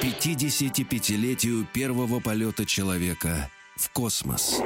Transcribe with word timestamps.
55-летию 0.00 1.66
первого 1.74 2.20
полета 2.20 2.64
человека 2.64 3.50
в 3.76 3.92
космос. 3.92 4.62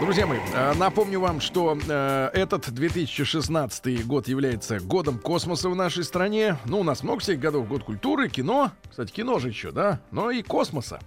Друзья 0.00 0.26
мои, 0.26 0.38
э, 0.52 0.74
напомню 0.74 1.18
вам, 1.20 1.40
что 1.40 1.78
э, 1.88 2.30
этот 2.34 2.70
2016 2.70 4.06
год 4.06 4.28
является 4.28 4.80
годом 4.80 5.18
космоса 5.18 5.70
в 5.70 5.76
нашей 5.76 6.04
стране. 6.04 6.58
Ну, 6.66 6.80
у 6.80 6.82
нас 6.82 7.02
много 7.02 7.20
всех 7.20 7.40
годов. 7.40 7.66
Год 7.66 7.84
культуры, 7.84 8.28
кино. 8.28 8.70
Кстати, 8.90 9.12
кино 9.12 9.38
же 9.38 9.48
еще, 9.48 9.70
да? 9.70 10.00
Но 10.10 10.30
и 10.30 10.42
космоса. 10.42 11.00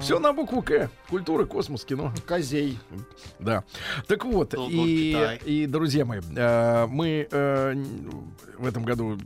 Все 0.00 0.18
на 0.18 0.32
букву 0.32 0.62
К. 0.62 0.90
Культура, 1.10 1.44
космос, 1.44 1.84
кино. 1.84 2.12
Козей. 2.26 2.80
Да. 3.38 3.62
Так 4.08 4.24
вот, 4.24 4.54
и, 4.68 5.38
и, 5.44 5.66
друзья 5.66 6.04
мои, 6.04 6.20
э, 6.34 6.86
мы 6.86 7.28
в 7.30 8.66
этом 8.66 8.82
году 8.82 9.16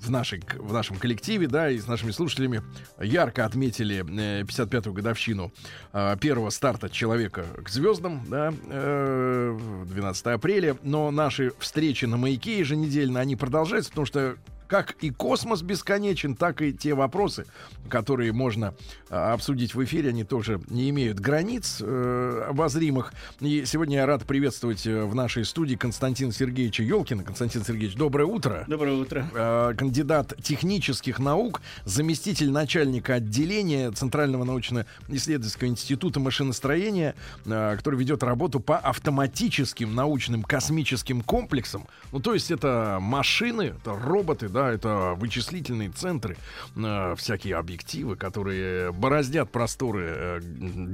в, 0.00 0.10
нашей, 0.10 0.42
в 0.58 0.72
нашем 0.72 0.96
коллективе, 0.96 1.46
да, 1.46 1.70
и 1.70 1.78
с 1.78 1.86
нашими 1.86 2.10
слушателями 2.10 2.62
ярко 3.00 3.44
отметили 3.44 3.98
э, 3.98 4.42
55-ю 4.42 4.92
годовщину 4.92 5.52
э, 5.92 6.16
первого 6.20 6.50
старта 6.50 6.90
человека 6.90 7.46
к 7.62 7.68
звездам, 7.68 8.24
да, 8.28 8.52
э, 8.68 9.58
12 9.86 10.26
апреля. 10.26 10.76
Но 10.82 11.10
наши 11.10 11.52
встречи 11.58 12.04
на 12.04 12.16
маяке 12.16 12.58
еженедельно, 12.58 13.20
они 13.20 13.36
продолжаются, 13.36 13.90
потому 13.90 14.06
что 14.06 14.36
как 14.74 14.96
и 15.02 15.10
космос 15.10 15.62
бесконечен, 15.62 16.34
так 16.34 16.60
и 16.60 16.72
те 16.72 16.94
вопросы, 16.94 17.46
которые 17.88 18.32
можно 18.32 18.74
а, 19.08 19.32
обсудить 19.32 19.72
в 19.72 19.84
эфире, 19.84 20.08
они 20.08 20.24
тоже 20.24 20.60
не 20.68 20.90
имеют 20.90 21.20
границ 21.20 21.78
э, 21.80 22.46
обозримых. 22.48 23.14
И 23.38 23.64
сегодня 23.66 23.98
я 23.98 24.06
рад 24.06 24.24
приветствовать 24.24 24.84
э, 24.84 25.04
в 25.04 25.14
нашей 25.14 25.44
студии 25.44 25.76
Константина 25.76 26.32
Сергеевича 26.32 26.82
Елкина. 26.82 27.22
Константин 27.22 27.64
Сергеевич, 27.64 27.96
доброе 27.96 28.24
утро. 28.24 28.64
Доброе 28.66 28.96
утро. 28.96 29.30
Э, 29.32 29.74
кандидат 29.78 30.34
технических 30.42 31.20
наук, 31.20 31.62
заместитель 31.84 32.50
начальника 32.50 33.14
отделения 33.14 33.92
Центрального 33.92 34.42
научно-исследовательского 34.42 35.68
института 35.68 36.18
машиностроения, 36.18 37.14
э, 37.46 37.76
который 37.76 38.00
ведет 38.00 38.24
работу 38.24 38.58
по 38.58 38.76
автоматическим 38.76 39.94
научным 39.94 40.42
космическим 40.42 41.20
комплексам. 41.20 41.86
Ну, 42.10 42.18
то 42.18 42.34
есть 42.34 42.50
это 42.50 42.98
машины, 43.00 43.74
это 43.80 43.94
роботы, 43.94 44.48
да, 44.48 44.63
это 44.70 45.14
вычислительные 45.16 45.90
центры, 45.90 46.36
э, 46.76 47.14
всякие 47.16 47.56
объективы, 47.56 48.16
которые 48.16 48.92
бороздят 48.92 49.50
просторы 49.50 50.04
э, 50.06 50.40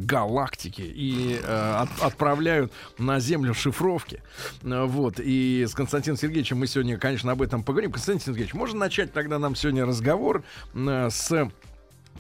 галактики 0.04 0.82
и 0.82 1.40
э, 1.42 1.74
от- 1.76 2.02
отправляют 2.02 2.72
на 2.98 3.20
Землю 3.20 3.54
шифровки. 3.54 4.22
Э, 4.62 4.84
Вот. 4.84 5.20
И 5.20 5.66
с 5.68 5.74
Константином 5.74 6.16
Сергеевичем 6.16 6.58
мы 6.58 6.66
сегодня, 6.66 6.98
конечно, 6.98 7.32
об 7.32 7.42
этом 7.42 7.62
поговорим. 7.62 7.92
Константин 7.92 8.26
Сергеевич, 8.26 8.54
можно 8.54 8.78
начать 8.78 9.12
тогда 9.12 9.38
нам 9.38 9.54
сегодня 9.54 9.84
разговор 9.86 10.42
э, 10.74 11.08
с 11.10 11.50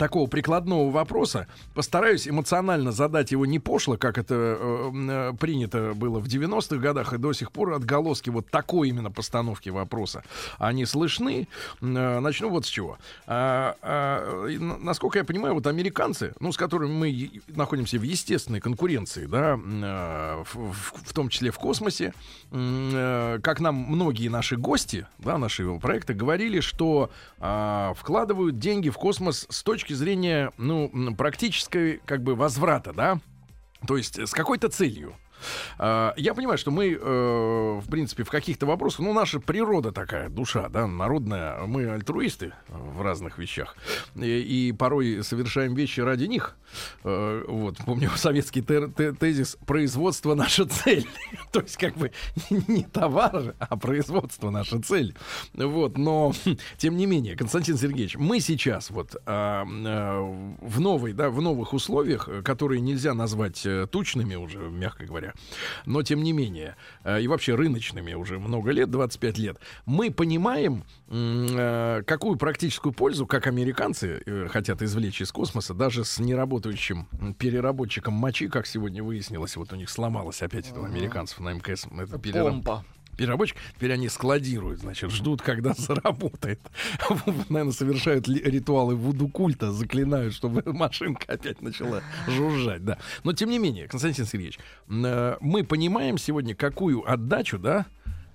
такого 0.00 0.26
прикладного 0.28 0.90
вопроса. 0.90 1.46
Постараюсь 1.74 2.26
эмоционально 2.26 2.90
задать 2.90 3.32
его 3.32 3.44
не 3.44 3.58
пошло, 3.58 3.98
как 3.98 4.16
это 4.16 4.34
э, 4.34 4.90
э, 4.92 5.32
принято 5.38 5.92
было 5.94 6.18
в 6.20 6.26
90-х 6.26 6.76
годах, 6.78 7.12
и 7.12 7.18
до 7.18 7.34
сих 7.34 7.52
пор 7.52 7.74
отголоски 7.74 8.30
вот 8.30 8.48
такой 8.50 8.88
именно 8.88 9.10
постановки 9.10 9.68
вопроса. 9.68 10.24
Они 10.58 10.86
слышны. 10.86 11.48
Э, 11.82 12.18
начну 12.20 12.48
вот 12.48 12.64
с 12.64 12.68
чего. 12.68 12.96
А, 13.26 13.76
а, 13.82 14.48
насколько 14.80 15.18
я 15.18 15.24
понимаю, 15.24 15.52
вот 15.52 15.66
американцы, 15.66 16.32
ну, 16.40 16.50
с 16.50 16.56
которыми 16.56 16.92
мы 16.92 17.30
находимся 17.48 17.98
в 17.98 18.02
естественной 18.02 18.60
конкуренции, 18.60 19.26
да, 19.26 19.58
э, 19.62 20.42
в, 20.50 20.72
в- 20.72 20.94
в 21.08 21.12
том 21.12 21.28
числе 21.28 21.50
в 21.50 21.58
космосе, 21.58 22.14
э, 22.52 23.38
как 23.42 23.60
нам 23.60 23.74
многие 23.74 24.28
наши 24.28 24.56
гости, 24.56 25.06
да, 25.18 25.36
нашего 25.36 25.78
проекта 25.78 26.14
говорили, 26.14 26.60
что 26.60 27.10
а, 27.38 27.92
вкладывают 27.98 28.58
деньги 28.58 28.88
в 28.88 28.96
космос 28.96 29.46
с 29.50 29.62
точки 29.62 29.89
зрения, 29.94 30.52
ну, 30.56 31.14
практической, 31.16 32.00
как 32.04 32.22
бы, 32.22 32.34
возврата, 32.34 32.92
да, 32.92 33.20
то 33.86 33.96
есть 33.96 34.18
э, 34.18 34.26
с 34.26 34.32
какой-то 34.32 34.68
целью. 34.68 35.14
А, 35.78 36.14
Я 36.16 36.34
понимаю, 36.34 36.58
что 36.58 36.70
мы, 36.70 36.92
э, 36.92 37.80
в 37.80 37.90
принципе, 37.90 38.24
в 38.24 38.30
каких-то 38.30 38.66
вопросах, 38.66 39.00
ну, 39.00 39.12
наша 39.12 39.40
природа 39.40 39.92
такая, 39.92 40.28
душа, 40.28 40.68
да, 40.68 40.86
народная, 40.86 41.60
мы 41.66 41.88
альтруисты 41.90 42.52
в 42.68 43.02
разных 43.02 43.38
вещах, 43.38 43.76
и, 44.16 44.68
и 44.68 44.72
порой 44.72 45.22
совершаем 45.22 45.74
вещи 45.74 46.00
ради 46.00 46.24
них. 46.24 46.56
Э, 47.04 47.44
Вот, 47.48 47.78
помню 47.84 48.10
советский 48.16 48.62
тезис 48.62 49.56
«производство 49.66 50.34
наша 50.34 50.66
цель». 50.66 51.06
То 51.52 51.60
есть, 51.60 51.76
как 51.76 51.96
бы, 51.96 52.12
не 52.50 52.84
товар, 52.84 53.54
а 53.58 53.76
производство 53.76 54.50
наша 54.50 54.80
цель. 54.80 55.14
Вот, 55.54 55.98
но, 55.98 56.32
тем 56.76 56.96
не 56.96 57.06
менее, 57.06 57.36
Константин 57.36 57.76
Сергеевич, 57.76 58.16
мы 58.16 58.40
сейчас 58.40 58.90
вот 58.90 59.16
а, 59.26 59.66
а, 59.66 60.20
в 60.60 60.80
новой, 60.80 61.12
да, 61.12 61.30
в 61.30 61.40
новых 61.40 61.72
условиях, 61.72 62.28
э, 62.28 62.42
которые 62.42 62.80
нельзя 62.80 63.14
назвать 63.14 63.66
тучными 63.90 64.34
уже, 64.34 64.58
мягко 64.58 65.04
говоря, 65.04 65.29
но 65.86 66.02
тем 66.02 66.22
не 66.22 66.32
менее, 66.32 66.76
э, 67.04 67.20
и 67.22 67.28
вообще 67.28 67.54
рыночными 67.54 68.14
уже 68.14 68.38
много 68.38 68.70
лет, 68.70 68.90
25 68.90 69.38
лет, 69.38 69.58
мы 69.86 70.10
понимаем, 70.10 70.84
э, 71.08 72.02
какую 72.06 72.36
практическую 72.36 72.92
пользу, 72.92 73.26
как 73.26 73.46
американцы 73.46 74.22
э, 74.24 74.48
хотят 74.48 74.82
извлечь 74.82 75.20
из 75.20 75.32
космоса, 75.32 75.74
даже 75.74 76.04
с 76.04 76.18
неработающим 76.18 77.06
переработчиком 77.38 78.14
мочи, 78.14 78.48
как 78.48 78.66
сегодня 78.66 79.02
выяснилось, 79.02 79.56
вот 79.56 79.72
у 79.72 79.76
них 79.76 79.90
сломалось 79.90 80.42
опять 80.42 80.70
это 80.70 80.80
у 80.80 80.84
американцев 80.84 81.40
на 81.40 81.52
МКС. 81.52 81.86
Это 81.86 82.16
перераб- 82.18 82.50
Помпа. 82.50 82.84
Переработчик, 83.20 83.58
теперь 83.76 83.92
они 83.92 84.08
складируют, 84.08 84.80
значит, 84.80 85.10
ждут, 85.10 85.42
когда 85.42 85.74
заработает. 85.76 86.58
Наверное, 87.50 87.72
совершают 87.72 88.26
ритуалы 88.28 88.96
вуду 88.96 89.28
культа, 89.28 89.72
заклинают, 89.72 90.32
чтобы 90.32 90.62
машинка 90.72 91.34
опять 91.34 91.60
начала 91.60 92.02
жужжать, 92.26 92.82
да. 92.82 92.96
Но 93.22 93.34
тем 93.34 93.50
не 93.50 93.58
менее, 93.58 93.88
Константин 93.88 94.24
Сергеевич, 94.24 94.58
э, 94.88 95.36
мы 95.40 95.64
понимаем 95.64 96.16
сегодня, 96.16 96.54
какую 96.54 97.10
отдачу, 97.10 97.58
да, 97.58 97.86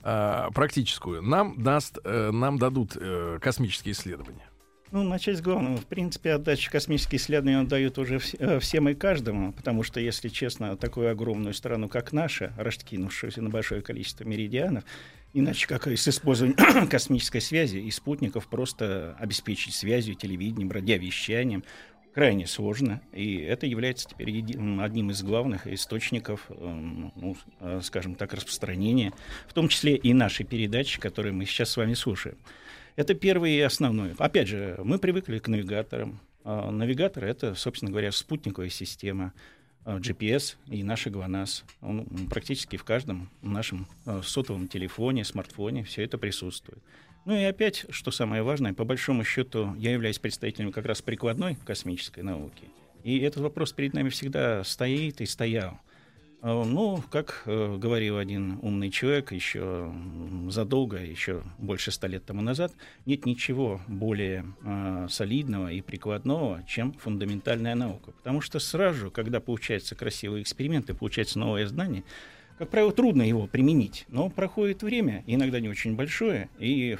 а, 0.03 0.51
практическую 0.51 1.23
нам 1.23 1.55
даст, 1.57 1.97
э, 2.03 2.29
нам 2.31 2.59
дадут 2.59 2.95
э, 2.95 3.39
космические 3.41 3.93
исследования. 3.93 4.47
Ну, 4.95 5.03
начать 5.03 5.39
с 5.39 5.41
главного. 5.41 5.75
В 5.75 5.87
принципе, 5.87 6.31
отдача 6.31 6.71
космические 6.71 7.19
исследования 7.19 7.59
отдают 7.59 7.97
уже 7.97 8.21
э, 8.39 8.59
всем 8.59 8.87
и 8.87 8.93
каждому, 8.93 9.51
потому 9.51 9.83
что, 9.83 9.99
если 9.99 10.29
честно, 10.29 10.77
такую 10.77 11.11
огромную 11.11 11.53
страну, 11.53 11.89
как 11.89 12.13
наша, 12.13 12.53
раскинувшуюся 12.55 13.41
на 13.41 13.49
большое 13.49 13.81
количество 13.81 14.23
меридианов, 14.23 14.85
иначе 15.33 15.67
как 15.67 15.85
с 15.87 16.07
использованием 16.07 16.87
космической 16.89 17.41
связи 17.41 17.75
и 17.75 17.91
спутников 17.91 18.47
просто 18.47 19.17
обеспечить 19.19 19.75
связью, 19.75 20.15
телевидением, 20.15 20.71
радиовещанием, 20.71 21.65
крайне 22.13 22.47
сложно. 22.47 23.01
И 23.11 23.35
это 23.39 23.65
является 23.65 24.07
теперь 24.07 24.29
одним 24.29 25.09
из 25.09 25.21
главных 25.23 25.67
источников, 25.67 26.45
эм, 26.47 27.11
ну, 27.17 27.35
э, 27.59 27.81
скажем 27.83 28.15
так, 28.15 28.33
распространения, 28.33 29.11
в 29.49 29.53
том 29.53 29.67
числе 29.67 29.97
и 29.97 30.13
нашей 30.13 30.45
передачи, 30.45 31.01
которую 31.01 31.35
мы 31.35 31.45
сейчас 31.45 31.71
с 31.71 31.75
вами 31.75 31.95
слушаем. 31.95 32.37
Это 32.95 33.13
первый 33.13 33.53
и 33.53 33.61
основной. 33.61 34.13
Опять 34.17 34.47
же, 34.47 34.79
мы 34.83 34.99
привыкли 34.99 35.39
к 35.39 35.47
навигаторам. 35.47 36.19
А 36.45 36.71
Навигатор— 36.71 37.23
это, 37.25 37.55
собственно 37.55 37.91
говоря, 37.91 38.11
спутниковая 38.11 38.69
система, 38.69 39.33
а, 39.83 39.97
GPS 39.97 40.55
и 40.67 40.83
наш 40.83 41.07
ГЛОНАСС. 41.07 41.65
Он 41.81 42.05
практически 42.29 42.77
в 42.77 42.83
каждом 42.83 43.29
нашем 43.41 43.87
а, 44.05 44.21
сотовом 44.23 44.67
телефоне, 44.67 45.25
смартфоне 45.25 45.83
все 45.83 46.03
это 46.03 46.17
присутствует. 46.17 46.79
Ну 47.25 47.35
и 47.35 47.43
опять, 47.43 47.85
что 47.89 48.11
самое 48.11 48.43
важное, 48.43 48.73
по 48.73 48.85
большому 48.85 49.23
счету, 49.23 49.73
я 49.77 49.91
являюсь 49.91 50.19
представителем 50.19 50.71
как 50.71 50.85
раз 50.85 51.01
прикладной 51.01 51.57
космической 51.65 52.21
науки. 52.21 52.69
И 53.03 53.19
этот 53.19 53.41
вопрос 53.41 53.73
перед 53.73 53.93
нами 53.93 54.09
всегда 54.09 54.63
стоит 54.63 55.21
и 55.21 55.25
стоял. 55.25 55.79
А, 56.47 56.63
Ну, 56.63 57.03
как 57.09 57.41
э, 57.47 57.77
говорил 57.77 58.19
один 58.19 58.59
умный 58.61 58.91
человек 58.91 59.31
еще 59.31 59.91
задолго, 60.49 60.97
еще 60.97 61.41
больше 61.57 61.89
ста 61.89 62.05
лет 62.07 62.23
тому 62.23 62.43
назад, 62.43 62.71
нет 63.07 63.25
ничего 63.25 63.81
более 63.87 64.45
э, 64.63 65.07
солидного 65.09 65.71
и 65.71 65.81
прикладного, 65.81 66.63
чем 66.67 66.93
фундаментальная 66.93 67.73
наука. 67.73 68.11
Потому 68.11 68.41
что 68.41 68.59
сразу 68.59 69.09
когда 69.09 69.39
получается 69.39 69.95
красивый 69.95 70.43
эксперимент 70.43 70.87
и 70.91 70.93
получается 70.93 71.39
новое 71.39 71.65
знание, 71.65 72.03
как 72.59 72.69
правило, 72.69 72.91
трудно 72.91 73.23
его 73.23 73.47
применить, 73.47 74.05
но 74.07 74.29
проходит 74.29 74.83
время, 74.83 75.23
иногда 75.25 75.59
не 75.59 75.67
очень 75.67 75.95
большое, 75.95 76.47
и 76.59 76.97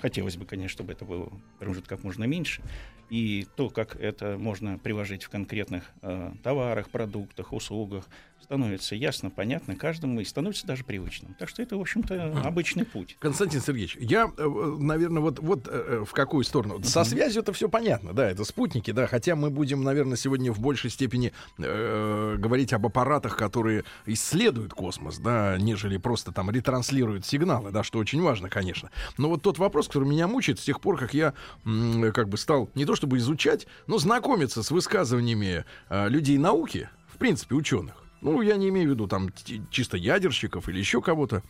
хотелось 0.00 0.36
бы, 0.36 0.46
конечно, 0.46 0.70
чтобы 0.70 0.94
это 0.94 1.04
было 1.04 1.30
промежуток 1.58 1.90
как 1.90 2.02
можно 2.02 2.24
меньше, 2.24 2.62
и 3.10 3.46
то, 3.56 3.70
как 3.70 3.96
это 3.96 4.36
можно 4.36 4.78
приложить 4.78 5.22
в 5.22 5.28
конкретных 5.28 5.92
э, 6.02 6.32
товарах, 6.42 6.90
продуктах, 6.90 7.52
услугах, 7.52 8.08
становится 8.46 8.94
ясно, 8.94 9.28
понятно 9.28 9.74
каждому 9.74 10.20
и 10.20 10.24
становится 10.24 10.66
даже 10.68 10.84
привычным. 10.84 11.34
Так 11.34 11.48
что 11.48 11.62
это, 11.62 11.76
в 11.76 11.80
общем-то, 11.80 12.42
обычный 12.44 12.84
путь. 12.84 13.16
Константин 13.18 13.60
Сергеевич, 13.60 13.96
я, 13.98 14.30
э, 14.38 14.76
наверное, 14.78 15.20
вот, 15.20 15.40
вот 15.40 15.66
э, 15.68 16.04
в 16.06 16.12
какую 16.12 16.44
сторону? 16.44 16.80
Со 16.84 17.02
связью 17.02 17.42
это 17.42 17.52
все 17.52 17.68
понятно, 17.68 18.12
да, 18.12 18.30
это 18.30 18.44
спутники, 18.44 18.92
да, 18.92 19.08
хотя 19.08 19.34
мы 19.34 19.50
будем, 19.50 19.82
наверное, 19.82 20.16
сегодня 20.16 20.52
в 20.52 20.60
большей 20.60 20.90
степени 20.90 21.32
э, 21.58 22.36
говорить 22.38 22.72
об 22.72 22.86
аппаратах, 22.86 23.36
которые 23.36 23.82
исследуют 24.06 24.74
космос, 24.74 25.18
да, 25.18 25.56
нежели 25.58 25.96
просто 25.96 26.30
там 26.30 26.48
ретранслируют 26.48 27.26
сигналы, 27.26 27.72
да, 27.72 27.82
что 27.82 27.98
очень 27.98 28.22
важно, 28.22 28.48
конечно. 28.48 28.90
Но 29.18 29.28
вот 29.28 29.42
тот 29.42 29.58
вопрос, 29.58 29.88
который 29.88 30.08
меня 30.08 30.28
мучает 30.28 30.60
с 30.60 30.62
тех 30.62 30.80
пор, 30.80 30.98
как 30.98 31.14
я 31.14 31.34
м, 31.64 32.12
как 32.12 32.28
бы 32.28 32.38
стал 32.38 32.70
не 32.76 32.84
то 32.84 32.94
чтобы 32.94 33.18
изучать, 33.18 33.66
но 33.88 33.98
знакомиться 33.98 34.62
с 34.62 34.70
высказываниями 34.70 35.64
э, 35.88 36.08
людей 36.08 36.38
науки, 36.38 36.88
в 37.08 37.18
принципе, 37.18 37.56
ученых. 37.56 38.05
Ну, 38.20 38.42
я 38.42 38.56
не 38.56 38.68
имею 38.68 38.88
в 38.88 38.92
виду 38.92 39.06
там 39.06 39.28
чисто 39.70 39.96
ядерщиков 39.96 40.68
или 40.68 40.78
еще 40.78 41.00
кого-то. 41.00 41.42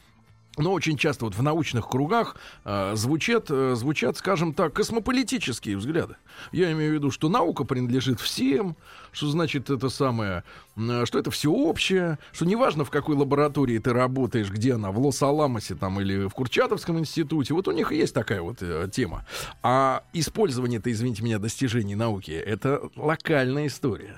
Но 0.58 0.72
очень 0.72 0.96
часто 0.96 1.26
вот 1.26 1.34
в 1.34 1.42
научных 1.42 1.86
кругах 1.86 2.36
э, 2.64 2.92
звучат, 2.96 3.46
э, 3.50 3.74
звучат, 3.74 4.16
скажем 4.16 4.54
так, 4.54 4.72
космополитические 4.72 5.76
взгляды. 5.76 6.16
Я 6.50 6.72
имею 6.72 6.92
в 6.92 6.94
виду, 6.94 7.10
что 7.10 7.28
наука 7.28 7.64
принадлежит 7.64 8.20
всем, 8.20 8.74
что 9.12 9.26
значит 9.26 9.68
это 9.68 9.90
самое, 9.90 10.44
м, 10.76 11.04
что 11.04 11.18
это 11.18 11.30
всеобщее, 11.30 12.18
что 12.32 12.46
неважно 12.46 12.86
в 12.86 12.90
какой 12.90 13.16
лаборатории 13.16 13.78
ты 13.78 13.92
работаешь, 13.92 14.50
где 14.50 14.74
она, 14.74 14.92
в 14.92 14.98
Лос-Аламосе 14.98 15.74
там 15.74 16.00
или 16.00 16.26
в 16.26 16.32
Курчатовском 16.32 16.98
институте, 16.98 17.52
вот 17.52 17.68
у 17.68 17.72
них 17.72 17.92
есть 17.92 18.14
такая 18.14 18.40
вот 18.40 18.62
э, 18.62 18.88
тема. 18.90 19.26
А 19.62 20.04
использование-то, 20.14 20.90
извините 20.90 21.22
меня, 21.22 21.38
достижений 21.38 21.96
науки, 21.96 22.30
это 22.30 22.80
локальная 22.96 23.66
история. 23.66 24.16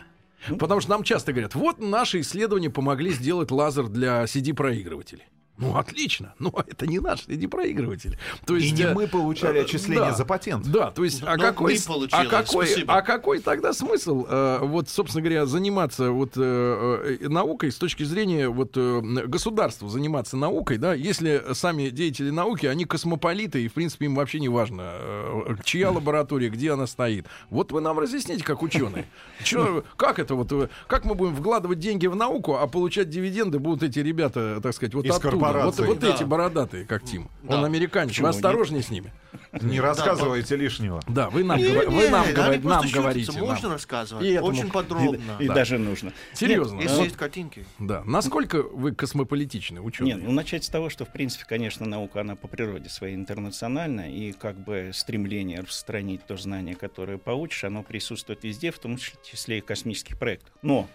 Потому 0.58 0.80
что 0.80 0.90
нам 0.90 1.02
часто 1.02 1.32
говорят, 1.32 1.54
вот 1.54 1.78
наши 1.78 2.20
исследования 2.20 2.70
помогли 2.70 3.10
сделать 3.10 3.50
лазер 3.50 3.88
для 3.88 4.24
CD-проигрывателей. 4.24 5.24
Ну, 5.58 5.76
отлично, 5.76 6.34
но 6.38 6.54
это 6.66 6.86
не 6.86 7.00
наш 7.00 7.26
CD-проигрыватель. 7.26 8.16
То 8.46 8.56
И 8.56 8.70
не 8.70 8.86
мы 8.94 9.08
получали 9.08 9.58
э, 9.58 9.62
отчисления 9.64 10.10
да. 10.10 10.14
за 10.14 10.24
патент. 10.24 10.66
Да, 10.66 10.90
то 10.92 11.04
есть, 11.04 11.22
а 11.24 11.36
Ну, 11.36 11.42
какой, 11.42 11.76
а 12.12 12.24
какой, 12.26 12.66
спасибо. 12.66 12.94
а 12.94 13.02
какой 13.02 13.40
тогда 13.40 13.72
смысл, 13.72 14.24
э, 14.28 14.58
вот, 14.62 14.88
собственно 14.88 15.22
говоря, 15.22 15.46
заниматься 15.46 16.12
вот 16.12 16.32
э, 16.36 17.18
наукой 17.28 17.72
с 17.72 17.76
точки 17.76 18.04
зрения 18.04 18.48
вот 18.48 18.76
э, 18.76 19.00
государства 19.26 19.88
заниматься 19.88 20.36
наукой, 20.36 20.78
да, 20.78 20.94
если 20.94 21.42
сами 21.52 21.88
деятели 21.88 22.30
науки, 22.30 22.66
они 22.66 22.84
космополиты, 22.84 23.64
и, 23.64 23.68
в 23.68 23.72
принципе, 23.72 24.06
им 24.06 24.14
вообще 24.14 24.38
не 24.38 24.48
важно, 24.48 24.82
э, 24.84 25.56
чья 25.64 25.90
лаборатория, 25.90 26.50
где 26.50 26.72
она 26.72 26.86
стоит. 26.86 27.26
Вот 27.50 27.72
вы 27.72 27.80
нам 27.80 27.98
разъясните, 27.98 28.44
как 28.44 28.62
ученые. 28.62 29.06
Чё, 29.42 29.82
как 29.96 30.20
это 30.20 30.36
вот, 30.36 30.70
как 30.86 31.04
мы 31.04 31.16
будем 31.16 31.34
вкладывать 31.34 31.80
деньги 31.80 32.06
в 32.06 32.14
науку, 32.14 32.56
а 32.56 32.68
получать 32.68 33.10
дивиденды 33.10 33.58
будут 33.58 33.82
эти 33.82 33.98
ребята, 33.98 34.60
так 34.62 34.72
сказать, 34.72 34.94
вот 34.94 35.04
Из 35.04 35.10
оттуда. 35.16 35.47
Вот, 35.52 35.78
вот 35.78 35.98
Да. 35.98 36.14
эти 36.14 36.24
бородатые, 36.24 36.84
как 36.84 37.04
Тим. 37.04 37.28
Да. 37.42 37.58
Он 37.58 37.64
американец, 37.64 38.10
Почему 38.10 38.26
вы 38.26 38.32
нет? 38.32 38.36
осторожнее 38.36 38.82
с 38.82 38.90
ними. 38.90 39.12
Не 39.52 39.80
рассказывайте 39.80 40.56
лишнего. 40.56 41.00
Да, 41.06 41.28
вы 41.30 41.44
нам, 41.44 41.58
Не, 41.58 41.64
говор- 41.64 41.88
не, 41.88 41.96
вы 41.96 42.08
нам, 42.08 42.24
просто 42.32 42.68
нам 42.68 42.88
говорите. 42.90 43.32
нам. 43.32 43.40
Можно 43.46 43.68
рассказывать. 43.70 44.24
И 44.24 44.30
этому- 44.32 44.48
Очень 44.48 44.70
подробно. 44.70 45.36
И 45.38 45.46
Да. 45.48 45.54
даже 45.54 45.78
нужно. 45.78 46.12
Серьезно. 46.34 46.74
Нет, 46.76 46.84
Если 46.84 46.96
Вот, 46.96 47.04
есть 47.04 47.16
картинки. 47.16 47.64
да. 47.78 48.02
Насколько 48.04 48.62
вы 48.62 48.94
космополитичны, 48.94 49.80
ученые? 49.80 50.14
Нет, 50.14 50.24
ну 50.24 50.32
начать 50.32 50.64
с 50.64 50.68
того, 50.68 50.88
что, 50.90 51.04
в 51.04 51.12
принципе, 51.12 51.44
конечно, 51.46 51.86
наука, 51.86 52.20
она 52.22 52.36
по 52.36 52.48
природе 52.48 52.88
своей 52.88 53.14
интернациональна, 53.14 54.10
и 54.12 54.32
как 54.32 54.58
бы 54.58 54.90
стремление 54.94 55.60
распространить 55.60 56.26
то 56.26 56.36
знание, 56.36 56.74
которое 56.74 57.18
получишь, 57.18 57.64
оно 57.64 57.82
присутствует 57.82 58.44
везде, 58.44 58.70
в 58.70 58.78
том 58.78 58.96
числе 58.96 59.58
и 59.58 59.60
в 59.60 59.64
космических 59.64 60.18
проектах. 60.18 60.52
Но 60.62 60.88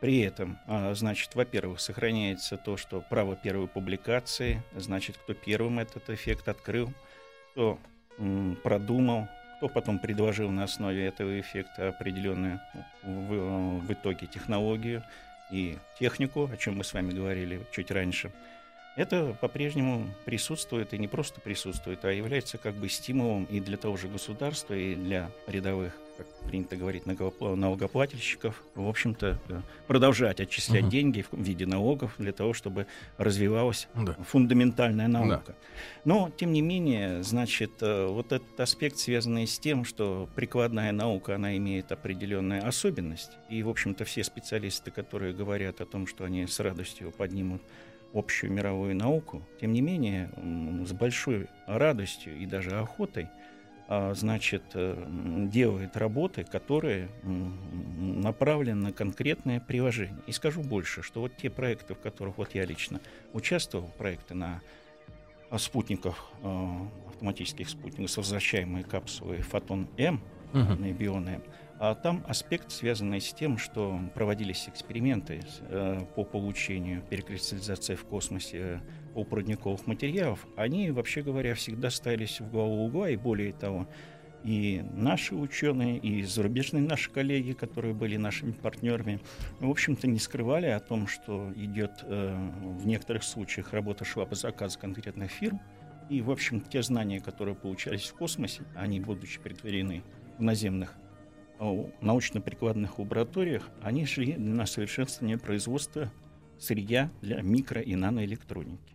при 0.00 0.20
этом, 0.20 0.58
а, 0.66 0.94
значит, 0.94 1.34
во-первых, 1.34 1.80
сохраняется 1.80 2.56
то, 2.56 2.76
что 2.76 3.00
право 3.00 3.36
первой 3.36 3.68
публикации, 3.68 4.62
значит, 4.74 5.16
кто 5.16 5.34
первым 5.34 5.78
этот 5.78 6.10
эффект 6.10 6.48
открыл, 6.48 6.92
кто 7.52 7.78
продумал, 8.62 9.28
кто 9.56 9.68
потом 9.68 9.98
предложил 9.98 10.50
на 10.50 10.64
основе 10.64 11.06
этого 11.06 11.40
эффекта 11.40 11.88
определенную 11.88 12.60
в, 13.02 13.80
в 13.80 13.92
итоге 13.92 14.26
технологию 14.26 15.02
и 15.50 15.78
технику, 15.98 16.50
о 16.52 16.56
чем 16.56 16.76
мы 16.76 16.84
с 16.84 16.92
вами 16.92 17.12
говорили 17.12 17.60
чуть 17.72 17.90
раньше. 17.90 18.32
Это 18.96 19.36
по-прежнему 19.40 20.06
присутствует 20.24 20.94
и 20.94 20.98
не 20.98 21.08
просто 21.08 21.40
присутствует, 21.40 22.04
а 22.04 22.12
является 22.12 22.58
как 22.58 22.74
бы 22.74 22.88
стимулом 22.88 23.44
и 23.44 23.60
для 23.60 23.76
того 23.76 23.96
же 23.96 24.06
государства, 24.06 24.74
и 24.74 24.94
для 24.94 25.30
рядовых, 25.48 25.96
как 26.16 26.26
принято 26.48 26.76
говорить, 26.76 27.04
налогопла- 27.04 27.54
налогоплательщиков, 27.54 28.62
в 28.74 28.88
общем-то, 28.88 29.38
э, 29.48 29.60
продолжать 29.86 30.40
отчислять 30.40 30.82
Мгм. 30.82 30.90
деньги 30.90 31.24
в 31.30 31.40
виде 31.42 31.66
налогов 31.66 32.14
для 32.18 32.32
того, 32.32 32.52
чтобы 32.52 32.86
развивалась 33.18 33.88
Да. 33.94 34.14
фундаментальная 34.24 35.08
наука. 35.08 35.54
Но, 36.04 36.30
тем 36.36 36.52
не 36.52 36.62
менее, 36.62 37.22
значит, 37.22 37.72
э, 37.82 38.06
вот 38.06 38.32
этот 38.32 38.58
аспект, 38.60 38.98
связанный 38.98 39.46
с 39.46 39.58
тем, 39.58 39.84
что 39.84 40.28
прикладная 40.34 40.92
наука, 40.92 41.34
она 41.34 41.56
имеет 41.56 41.90
определенную 41.92 42.66
особенность, 42.66 43.32
и, 43.50 43.62
в 43.62 43.68
общем-то, 43.68 44.04
все 44.04 44.22
специалисты, 44.22 44.90
которые 44.90 45.34
говорят 45.34 45.80
о 45.80 45.86
том, 45.86 46.06
что 46.06 46.24
они 46.24 46.46
с 46.46 46.60
радостью 46.60 47.10
поднимут 47.10 47.62
общую 48.12 48.52
мировую 48.52 48.94
науку, 48.94 49.42
тем 49.60 49.72
не 49.72 49.80
менее, 49.80 50.30
с 50.86 50.92
большой 50.92 51.48
радостью 51.66 52.36
и 52.36 52.46
даже 52.46 52.78
охотой, 52.78 53.28
значит, 53.88 54.62
э, 54.74 55.48
делает 55.52 55.96
работы, 55.96 56.44
которые 56.44 57.08
направлены 57.22 58.80
на 58.80 58.92
конкретное 58.92 59.60
приложение. 59.60 60.22
И 60.26 60.32
скажу 60.32 60.62
больше, 60.62 61.02
что 61.02 61.20
вот 61.20 61.36
те 61.36 61.50
проекты, 61.50 61.94
в 61.94 62.00
которых 62.00 62.38
вот 62.38 62.54
я 62.54 62.64
лично 62.64 63.00
участвовал, 63.32 63.88
проекты 63.98 64.34
на 64.34 64.62
а, 65.50 65.58
спутниках, 65.58 66.30
э, 66.42 66.76
автоматических 67.08 67.68
спутников 67.68 68.10
с 68.10 68.16
возвращаемой 68.16 68.82
капсулой 68.82 69.42
«Фотон-М», 69.42 70.20
и 70.54 70.92
«Бион-М», 70.92 71.42
а 71.78 71.94
там 71.94 72.24
аспект, 72.28 72.70
связанный 72.70 73.20
с 73.20 73.32
тем, 73.32 73.58
что 73.58 74.00
проводились 74.14 74.68
эксперименты 74.68 75.42
э, 75.68 76.00
по 76.14 76.24
получению 76.24 77.02
перекристаллизации 77.02 77.94
в 77.96 78.04
космосе 78.04 78.58
э, 78.58 78.80
полупроводниковых 79.14 79.86
материалов, 79.86 80.46
они, 80.56 80.90
вообще 80.90 81.22
говоря, 81.22 81.54
всегда 81.54 81.90
ставились 81.90 82.40
в 82.40 82.50
главу 82.50 82.84
угла, 82.84 83.08
и 83.08 83.16
более 83.16 83.52
того, 83.52 83.88
и 84.42 84.84
наши 84.92 85.34
ученые, 85.34 85.96
и 85.96 86.22
зарубежные 86.22 86.82
наши 86.82 87.10
коллеги, 87.10 87.52
которые 87.52 87.94
были 87.94 88.18
нашими 88.18 88.52
партнерами, 88.52 89.20
в 89.60 89.70
общем-то, 89.70 90.06
не 90.06 90.18
скрывали 90.18 90.66
о 90.66 90.80
том, 90.80 91.06
что 91.06 91.50
идет 91.56 91.92
э, 92.02 92.50
в 92.78 92.86
некоторых 92.86 93.24
случаях 93.24 93.72
работа 93.72 94.04
шла 94.04 94.26
по 94.26 94.34
заказу 94.34 94.78
конкретных 94.78 95.30
фирм, 95.30 95.60
и, 96.10 96.20
в 96.20 96.30
общем, 96.30 96.60
те 96.60 96.82
знания, 96.82 97.20
которые 97.20 97.54
получались 97.54 98.08
в 98.08 98.14
космосе, 98.14 98.64
они, 98.74 99.00
будучи 99.00 99.40
притворены 99.40 100.02
в 100.36 100.42
наземных 100.42 100.94
э, 101.58 101.84
научно-прикладных 102.02 102.98
лабораториях, 102.98 103.70
они 103.80 104.04
шли 104.04 104.36
на 104.36 104.66
совершенствование 104.66 105.38
производства 105.38 106.12
сырья 106.58 107.10
для 107.22 107.40
микро- 107.40 107.82
и 107.82 107.96
наноэлектроники. 107.96 108.93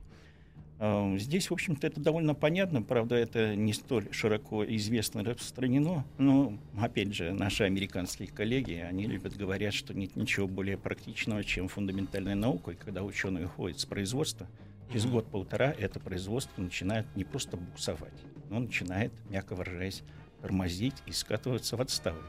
Э, 0.80 1.18
Здесь, 1.18 1.50
в 1.50 1.54
общем-то, 1.54 1.86
это 1.86 2.00
довольно 2.00 2.34
понятно, 2.34 2.82
правда, 2.82 3.16
это 3.16 3.56
не 3.56 3.74
столь 3.74 4.08
широко 4.12 4.64
известно 4.66 5.24
распространено, 5.24 6.06
но, 6.18 6.58
опять 6.80 7.14
же, 7.14 7.32
наши 7.34 7.64
американские 7.64 8.30
коллеги, 8.30 8.74
они 8.74 9.06
любят 9.06 9.36
говорят, 9.36 9.74
что 9.74 9.94
нет 9.94 10.16
ничего 10.16 10.48
более 10.48 10.78
практичного, 10.78 11.44
чем 11.44 11.68
фундаментальная 11.68 12.36
наука, 12.36 12.72
и 12.72 12.76
когда 12.76 13.04
ученые 13.04 13.46
уходят 13.46 13.80
с 13.80 13.86
производства, 13.86 14.48
через 14.90 15.06
год-полтора 15.06 15.72
это 15.78 16.00
производство 16.00 16.62
начинает 16.62 17.06
не 17.16 17.24
просто 17.26 17.58
буксовать, 17.58 18.14
но 18.50 18.60
начинает, 18.60 19.12
мягко 19.30 19.56
выражаясь, 19.56 20.04
тормозить 20.42 20.96
и 21.06 21.12
скатываться 21.12 21.76
в 21.76 21.82
отставы. 21.82 22.22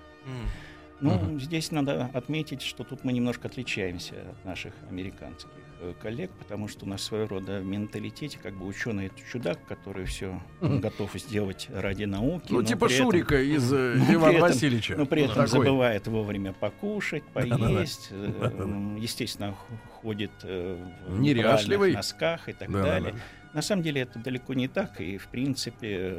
Ну, 1.00 1.14
Мгм. 1.14 1.40
здесь 1.40 1.70
надо 1.70 2.06
отметить, 2.12 2.60
что 2.60 2.84
тут 2.84 3.04
мы 3.04 3.12
немножко 3.14 3.48
отличаемся 3.48 4.16
от 4.32 4.44
наших 4.44 4.74
американских 4.90 5.48
э, 5.48 5.69
коллег, 6.02 6.30
потому 6.38 6.68
что 6.68 6.84
у 6.84 6.88
нас 6.88 7.02
своего 7.02 7.26
рода 7.28 7.60
в 7.60 7.64
менталитете 7.64 8.38
как 8.42 8.54
бы 8.54 8.66
ученый 8.66 9.06
это 9.06 9.16
чудак, 9.30 9.64
который 9.66 10.04
все 10.04 10.40
готов 10.60 11.12
сделать 11.14 11.68
ради 11.72 12.04
науки. 12.04 12.46
Ну, 12.52 12.62
типа 12.62 12.86
этом- 12.86 12.96
Шурика 12.96 13.40
из 13.40 13.72
э, 13.72 13.94
ну, 13.98 14.04
при 14.06 14.14
Ивана 14.14 14.30
этом- 14.32 14.40
Васильевича. 14.48 14.94
но 14.96 15.06
при 15.06 15.22
этом 15.22 15.34
Такой. 15.34 15.48
забывает 15.48 16.06
вовремя 16.06 16.52
покушать, 16.52 17.22
поесть, 17.32 18.08
э, 18.10 18.96
естественно, 18.98 19.54
ходит 20.02 20.32
э, 20.44 20.84
в 21.06 21.20
Неряшливый. 21.20 21.92
носках 21.92 22.48
и 22.48 22.52
так 22.52 22.70
далее. 22.70 23.14
На 23.52 23.62
самом 23.62 23.82
деле 23.82 24.02
это 24.02 24.20
далеко 24.20 24.54
не 24.54 24.68
так, 24.68 25.00
и 25.00 25.18
в 25.18 25.26
принципе 25.26 26.18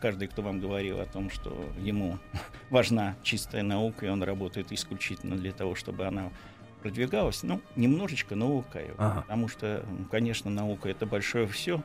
каждый, 0.00 0.26
кто 0.26 0.42
вам 0.42 0.58
говорил 0.58 0.98
о 1.00 1.06
том, 1.06 1.30
что 1.30 1.64
ему 1.78 2.18
важна 2.70 3.14
чистая 3.22 3.62
наука, 3.62 4.06
и 4.06 4.08
он 4.08 4.20
работает 4.24 4.72
исключительно 4.72 5.36
для 5.36 5.52
того, 5.52 5.76
чтобы 5.76 6.06
она 6.06 6.30
продвигалась, 6.82 7.42
ну, 7.42 7.60
немножечко 7.76 8.34
наукой. 8.34 8.90
Ага. 8.98 9.22
Потому 9.22 9.48
что, 9.48 9.84
м, 9.86 10.06
конечно, 10.10 10.50
наука 10.50 10.88
это 10.88 11.06
большое 11.06 11.46
все, 11.46 11.82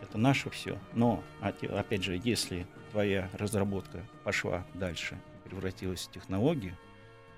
это 0.00 0.18
наше 0.18 0.50
все. 0.50 0.78
Но, 0.94 1.22
а 1.40 1.52
опять 1.76 2.02
же, 2.02 2.20
если 2.22 2.66
твоя 2.90 3.28
разработка 3.34 4.02
пошла 4.24 4.64
дальше, 4.74 5.18
превратилась 5.44 6.06
в 6.06 6.10
технологию, 6.10 6.74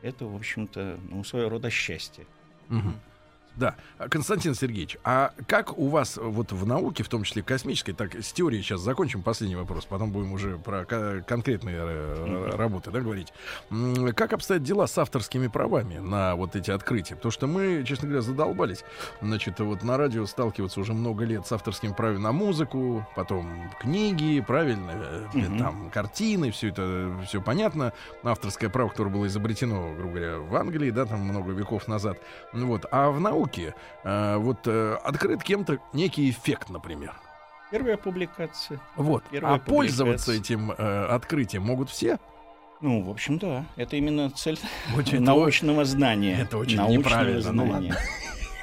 это, 0.03 0.25
в 0.27 0.35
общем-то, 0.35 0.99
ну, 1.11 1.25
своего 1.25 1.51
рода 1.51 1.69
счастье. 1.69 2.27
Мгм. 2.69 2.99
Да, 3.57 3.75
Константин 4.11 4.55
Сергеевич, 4.55 4.97
а 5.05 5.33
как 5.47 5.77
у 5.77 5.89
вас 5.89 6.17
вот 6.17 6.53
в 6.53 6.67
науке, 6.67 7.03
в 7.03 7.09
том 7.09 7.25
числе 7.25 7.43
космической, 7.43 7.93
так 7.93 8.15
с 8.15 8.33
теорией 8.33 8.63
сейчас 8.63 8.81
закончим 8.81 9.23
последний 9.23 9.57
вопрос, 9.57 9.85
потом 9.85 10.13
будем 10.13 10.33
уже 10.33 10.57
про 10.57 10.85
ко- 10.87 11.23
конкретные 11.27 11.77
э, 11.79 12.51
работы, 12.57 12.91
да, 12.91 13.01
говорить. 13.01 13.33
Как 14.15 14.33
обстоят 14.33 14.63
дела 14.63 14.87
с 14.87 14.97
авторскими 14.97 15.49
правами 15.49 15.99
на 15.99 16.37
вот 16.37 16.57
эти 16.57 16.71
открытия? 16.71 17.17
Потому 17.17 17.33
что 17.33 17.47
мы, 17.49 17.85
честно 17.85 18.09
говоря, 18.09 18.23
задолбались, 18.23 18.85
значит, 19.21 19.59
вот 19.61 19.83
на 19.83 19.97
радио 19.99 20.25
сталкиваться 20.27 20.81
уже 20.81 20.95
много 20.95 21.25
лет 21.25 21.47
с 21.47 21.53
авторскими 21.53 21.93
правами 21.93 22.19
на 22.19 22.33
музыку, 22.33 23.07
потом 23.17 23.71
книги, 23.81 24.41
правильно, 24.47 24.93
э, 24.95 25.27
Мгм. 25.35 25.59
там 25.59 25.91
картины, 25.91 26.51
все 26.51 26.69
это, 26.69 27.13
все 27.27 27.43
понятно. 27.43 27.93
Авторское 28.23 28.71
право, 28.71 28.89
которое 28.89 29.11
было 29.11 29.27
изобретено, 29.27 29.93
грубо 29.95 30.15
говоря, 30.15 30.39
в 30.39 30.55
Англии, 30.57 30.91
да, 30.91 31.05
там 31.05 31.21
много 31.21 31.53
веков 31.53 31.89
назад. 31.89 32.17
Вот. 32.53 32.87
А 32.91 33.11
в 33.11 33.21
науке 33.21 33.40
э, 34.05 34.37
вот 34.37 34.59
э, 34.67 34.95
открыт 35.03 35.43
кем-то 35.43 35.79
некий 35.93 36.31
эффект, 36.31 36.71
например. 36.71 37.15
Первая 37.71 37.97
публикация. 37.97 38.81
Вот. 38.97 39.23
Первая 39.31 39.55
а 39.55 39.59
пользоваться 39.59 40.27
публикация. 40.33 40.55
этим 40.57 40.73
э, 40.77 41.05
открытием 41.07 41.63
могут 41.63 41.89
все? 41.91 42.19
Ну, 42.81 43.03
в 43.03 43.11
общем, 43.11 43.39
да. 43.39 43.65
Это 43.77 43.97
именно 43.97 44.31
цель 44.31 44.59
Очень- 44.97 45.21
научного 45.25 45.85
знания. 45.85 46.41
это 46.43 46.59
очень 46.59 46.79
Научного 46.79 46.99
неправильно, 46.99 47.53
ну 47.53 47.67
знания. 47.67 47.97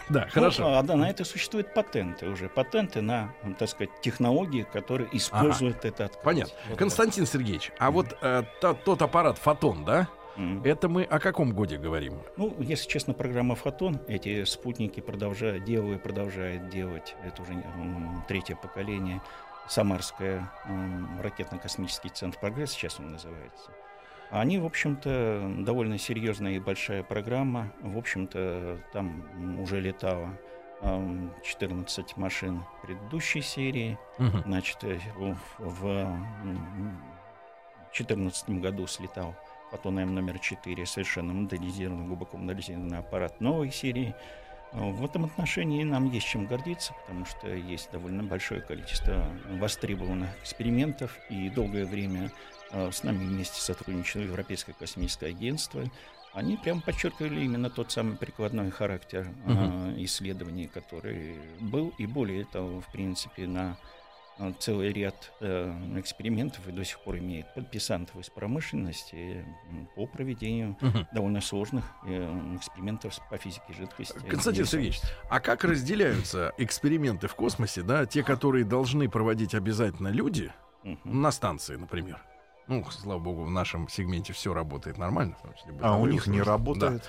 Да, 0.10 0.22
Ну, 0.27 0.31
хорошо. 0.31 0.77
а, 0.77 0.81
да, 0.84 0.96
на 0.96 1.10
это 1.10 1.25
существуют 1.25 1.74
патенты 1.74 2.29
уже. 2.29 2.48
Патенты 2.48 3.01
на, 3.01 3.34
м, 3.43 3.55
так 3.55 3.67
сказать, 3.67 3.89
технологии, 4.01 4.65
которые 4.72 5.10
используют 5.12 5.84
это 5.84 6.05
открытие. 6.05 6.24
Понятно. 6.24 6.53
Вот 6.69 6.77
Константин 6.79 7.25
Сергеевич, 7.25 7.72
а 7.77 7.91
вот 7.91 8.17
э, 8.22 8.43
та- 8.62 8.74
тот 8.74 9.01
аппарат 9.01 9.38
фотон, 9.38 9.84
да? 9.84 10.07
Это 10.63 10.88
мы 10.88 11.03
о 11.03 11.20
каком 11.20 11.53
годе 11.53 11.77
говорим? 11.77 12.20
Ну, 12.38 12.56
если 12.60 12.88
честно, 12.88 13.13
программа 13.13 13.56
«Фотон», 13.56 14.00
эти 14.08 14.44
спутники 14.44 15.00
продолжают, 15.00 15.63
делают, 15.63 16.03
продолжает 16.03 16.70
делать, 16.70 17.15
это 17.24 17.41
уже 17.41 17.53
м, 17.53 18.24
третье 18.27 18.56
поколение, 18.56 19.22
Самарская 19.67 20.50
ракетно-космический 21.22 22.10
центр 22.10 22.38
«Прогресс», 22.39 22.72
сейчас 22.72 23.00
он 23.00 23.12
называется. 23.12 23.72
Они, 24.29 24.60
в 24.60 24.65
общем-то, 24.65 25.56
довольно 25.60 25.98
серьезная 25.98 26.53
и 26.53 26.60
большая 26.60 27.01
программа. 27.01 27.72
В 27.82 27.98
общем-то, 27.98 28.77
там 28.91 29.60
уже 29.62 29.79
летало 29.79 30.38
ам, 30.82 31.34
14 31.44 32.17
машин 32.17 32.63
предыдущей 32.84 33.41
серии. 33.41 33.98
Мгм. 34.17 34.44
Значит, 34.46 34.84
э, 34.84 35.00
в 35.60 36.17
2014 37.91 38.60
году 38.60 38.86
слетал 38.88 39.36
Фотон 39.71 40.00
М 40.00 40.15
номер 40.15 40.39
4, 40.39 40.86
совершенно 40.86 41.33
моделизированный, 41.33 42.07
глубоко 42.07 42.38
моделизированный 42.38 43.00
аппарат 43.00 43.41
новой 43.41 43.71
серии. 43.71 44.15
В 44.74 45.05
этом 45.05 45.25
отношении 45.25 45.83
нам 45.83 46.12
есть 46.12 46.27
чем 46.27 46.45
гордиться, 46.45 46.93
потому 47.01 47.25
что 47.25 47.47
есть 47.47 47.89
довольно 47.91 48.24
большое 48.24 48.62
количество 48.62 49.29
востребованных 49.59 50.29
экспериментов, 50.41 51.17
и 51.29 51.50
долгое 51.50 51.86
время 51.86 52.31
а, 52.71 52.91
с 52.91 53.03
нами 53.03 53.25
вместе 53.25 53.62
сотрудничало 53.62 54.24
Европейское 54.24 54.75
космическое 54.77 55.27
агентство. 55.27 55.83
Они 56.33 56.57
прямо 56.57 56.81
подчеркивали 56.81 57.45
именно 57.45 57.69
тот 57.69 57.91
самый 57.91 58.17
прикладной 58.17 58.69
характер 58.69 59.27
а, 59.45 59.93
исследований, 59.97 60.67
который 60.67 61.36
был, 61.62 61.93
и 61.97 62.05
более 62.05 62.43
того, 62.45 62.81
в 62.81 62.91
принципе, 62.91 63.47
на 63.47 63.77
целый 64.60 64.91
ряд 64.94 65.32
э, 65.41 65.72
экспериментов 66.00 66.67
и 66.67 66.72
до 66.72 66.84
сих 66.84 67.00
пор 67.00 67.17
имеет 67.17 67.51
подписантов 67.53 68.15
из 68.17 68.29
промышленности 68.29 69.46
по 69.96 70.06
проведению 70.06 70.75
Мгм. 70.82 71.08
довольно 71.12 71.41
сложных 71.41 71.86
э, 72.06 72.56
экспериментов 72.56 73.17
по 73.29 73.38
физике 73.38 73.74
жидкости. 73.74 74.17
Константин 74.29 74.65
Сергеевич, 74.65 75.00
а 75.29 75.39
как 75.39 75.63
разделяются 75.63 76.53
эксперименты 76.58 77.27
в 77.27 77.36
космосе, 77.36 77.82
да, 77.82 78.06
те, 78.06 78.24
которые 78.24 78.63
должны 78.65 79.10
проводить 79.10 79.56
обязательно 79.56 80.10
люди 80.10 80.51
Мгм. 80.84 81.22
на 81.22 81.32
станции, 81.32 81.75
например? 81.75 82.22
Ну, 82.67 82.83
слава 82.91 83.19
богу, 83.19 83.43
в 83.45 83.50
нашем 83.50 83.88
сегменте 83.88 84.33
все 84.33 84.53
работает 84.53 84.97
нормально. 84.97 85.36
в 85.39 85.41
том 85.41 85.53
числе 85.53 85.74
А 85.81 85.97
у 85.97 86.05
них 86.05 86.27
не 86.27 86.41
работает. 86.41 87.01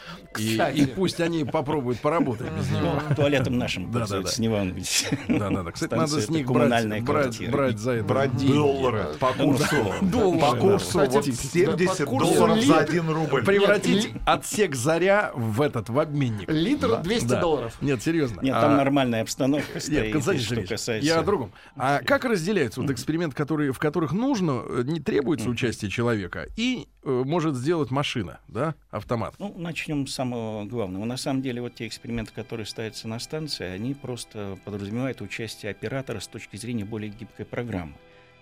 Да. 0.56 0.70
И, 0.70 0.82
и 0.82 0.86
пусть 0.86 1.20
они 1.20 1.44
попробуют 1.44 1.98
поработать 2.00 2.46
без 2.52 2.70
него. 2.70 3.00
Ну, 3.08 3.14
туалетом 3.16 3.58
нашим 3.58 3.90
Да, 3.90 4.06
да, 4.06 4.20
да. 4.22 4.30
не 4.38 4.46
ведь. 4.70 5.08
Да, 5.28 5.50
да, 5.50 5.62
да. 5.64 5.72
Кстати, 5.72 5.94
надо 5.94 6.20
с 6.20 6.28
них 6.28 6.46
брать, 6.46 7.04
брать, 7.50 7.78
за 7.78 7.92
это 7.92 8.04
Брать 8.04 8.36
деньги. 8.36 8.52
доллары 8.54 9.06
по 9.18 9.32
курсу. 9.32 9.76
Доллары, 10.00 10.38
По 10.40 10.56
курсу 10.56 10.98
вот 11.00 11.12
да, 11.12 11.22
70 11.22 11.98
по 11.98 12.04
курсу 12.06 12.34
долларов 12.34 12.56
за 12.64 12.72
лит- 12.80 12.88
один 12.90 13.10
рубль. 13.10 13.44
Превратить 13.44 14.12
Нет, 14.14 14.22
отсек 14.26 14.74
заря 14.76 15.32
в 15.34 15.60
этот, 15.60 15.88
в 15.88 15.98
обменник. 15.98 16.48
Литр 16.48 16.88
Да, 16.88 16.96
200 16.98 17.24
да. 17.26 17.40
долларов. 17.40 17.76
Нет, 17.80 18.00
серьезно. 18.00 18.40
Нет, 18.42 18.54
там 18.54 18.74
А, 18.74 18.76
нормальная 18.76 19.22
обстановка 19.22 19.66
Нет, 19.74 19.82
стоит, 19.82 20.22
Сергеевич, 20.24 20.68
касается... 20.68 21.06
я 21.06 21.18
о 21.18 21.24
другом. 21.24 21.50
А 21.76 22.00
как 22.04 22.24
разделяются 22.24 22.80
вот 22.80 22.90
эксперименты, 22.90 23.34
которые, 23.34 23.72
в 23.72 23.78
которых 23.80 24.12
нужно, 24.12 24.62
э, 24.68 24.82
не 24.84 25.00
требуется 25.00 25.47
участие 25.48 25.90
человека, 25.90 26.48
и 26.56 26.86
э, 27.02 27.22
может 27.26 27.54
сделать 27.54 27.90
машина, 27.90 28.40
да, 28.48 28.74
автомат? 28.90 29.34
Ну, 29.38 29.54
начнем 29.56 30.06
с 30.06 30.14
самого 30.14 30.64
главного. 30.64 31.04
На 31.04 31.16
самом 31.16 31.42
деле, 31.42 31.60
вот 31.60 31.74
те 31.74 31.86
эксперименты, 31.86 32.32
которые 32.32 32.66
ставятся 32.66 33.08
на 33.08 33.18
станции, 33.18 33.66
они 33.66 33.94
просто 33.94 34.58
подразумевают 34.64 35.20
участие 35.20 35.70
оператора 35.70 36.20
с 36.20 36.28
точки 36.28 36.56
зрения 36.56 36.84
более 36.84 37.10
гибкой 37.10 37.46
программы. 37.46 37.94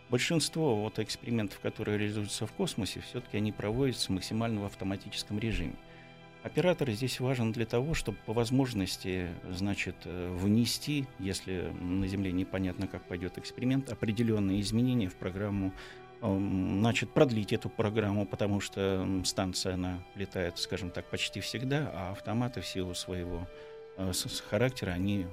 Большинство 0.08 0.76
вот 0.76 0.98
экспериментов, 1.00 1.58
которые 1.60 1.98
реализуются 1.98 2.46
в 2.46 2.52
космосе, 2.52 3.00
все-таки 3.00 3.38
они 3.38 3.50
проводятся 3.50 4.12
максимально 4.12 4.60
в 4.60 4.64
автоматическом 4.64 5.38
режиме. 5.38 5.75
Оператор 6.46 6.88
здесь 6.92 7.18
важен 7.18 7.50
для 7.50 7.66
того, 7.66 7.94
чтобы 7.94 8.18
по 8.25 8.32
возможности, 8.32 9.26
значит, 9.50 9.96
э, 10.04 10.32
внести, 10.32 11.06
если 11.18 11.72
на 11.80 12.06
Земле 12.06 12.30
непонятно, 12.30 12.86
как 12.86 13.02
пойдет 13.02 13.36
эксперимент, 13.36 13.90
определенные 13.90 14.60
изменения 14.60 15.08
в 15.08 15.16
программу, 15.16 15.72
значит, 16.20 17.11
продлить 17.11 17.52
эту 17.52 17.68
программу, 17.68 18.26
потому 18.26 18.61
что 18.61 19.06
станция, 19.25 19.75
она 19.75 20.02
летает, 20.14 20.58
скажем 20.58 20.90
так, 20.90 21.04
почти 21.06 21.40
всегда, 21.40 21.90
а 21.94 22.12
автоматы 22.12 22.61
в 22.61 22.66
силу 22.66 22.94
своего 22.94 23.46
э, 23.96 24.12
с- 24.12 24.40
характера, 24.40 24.90
они 24.92 25.26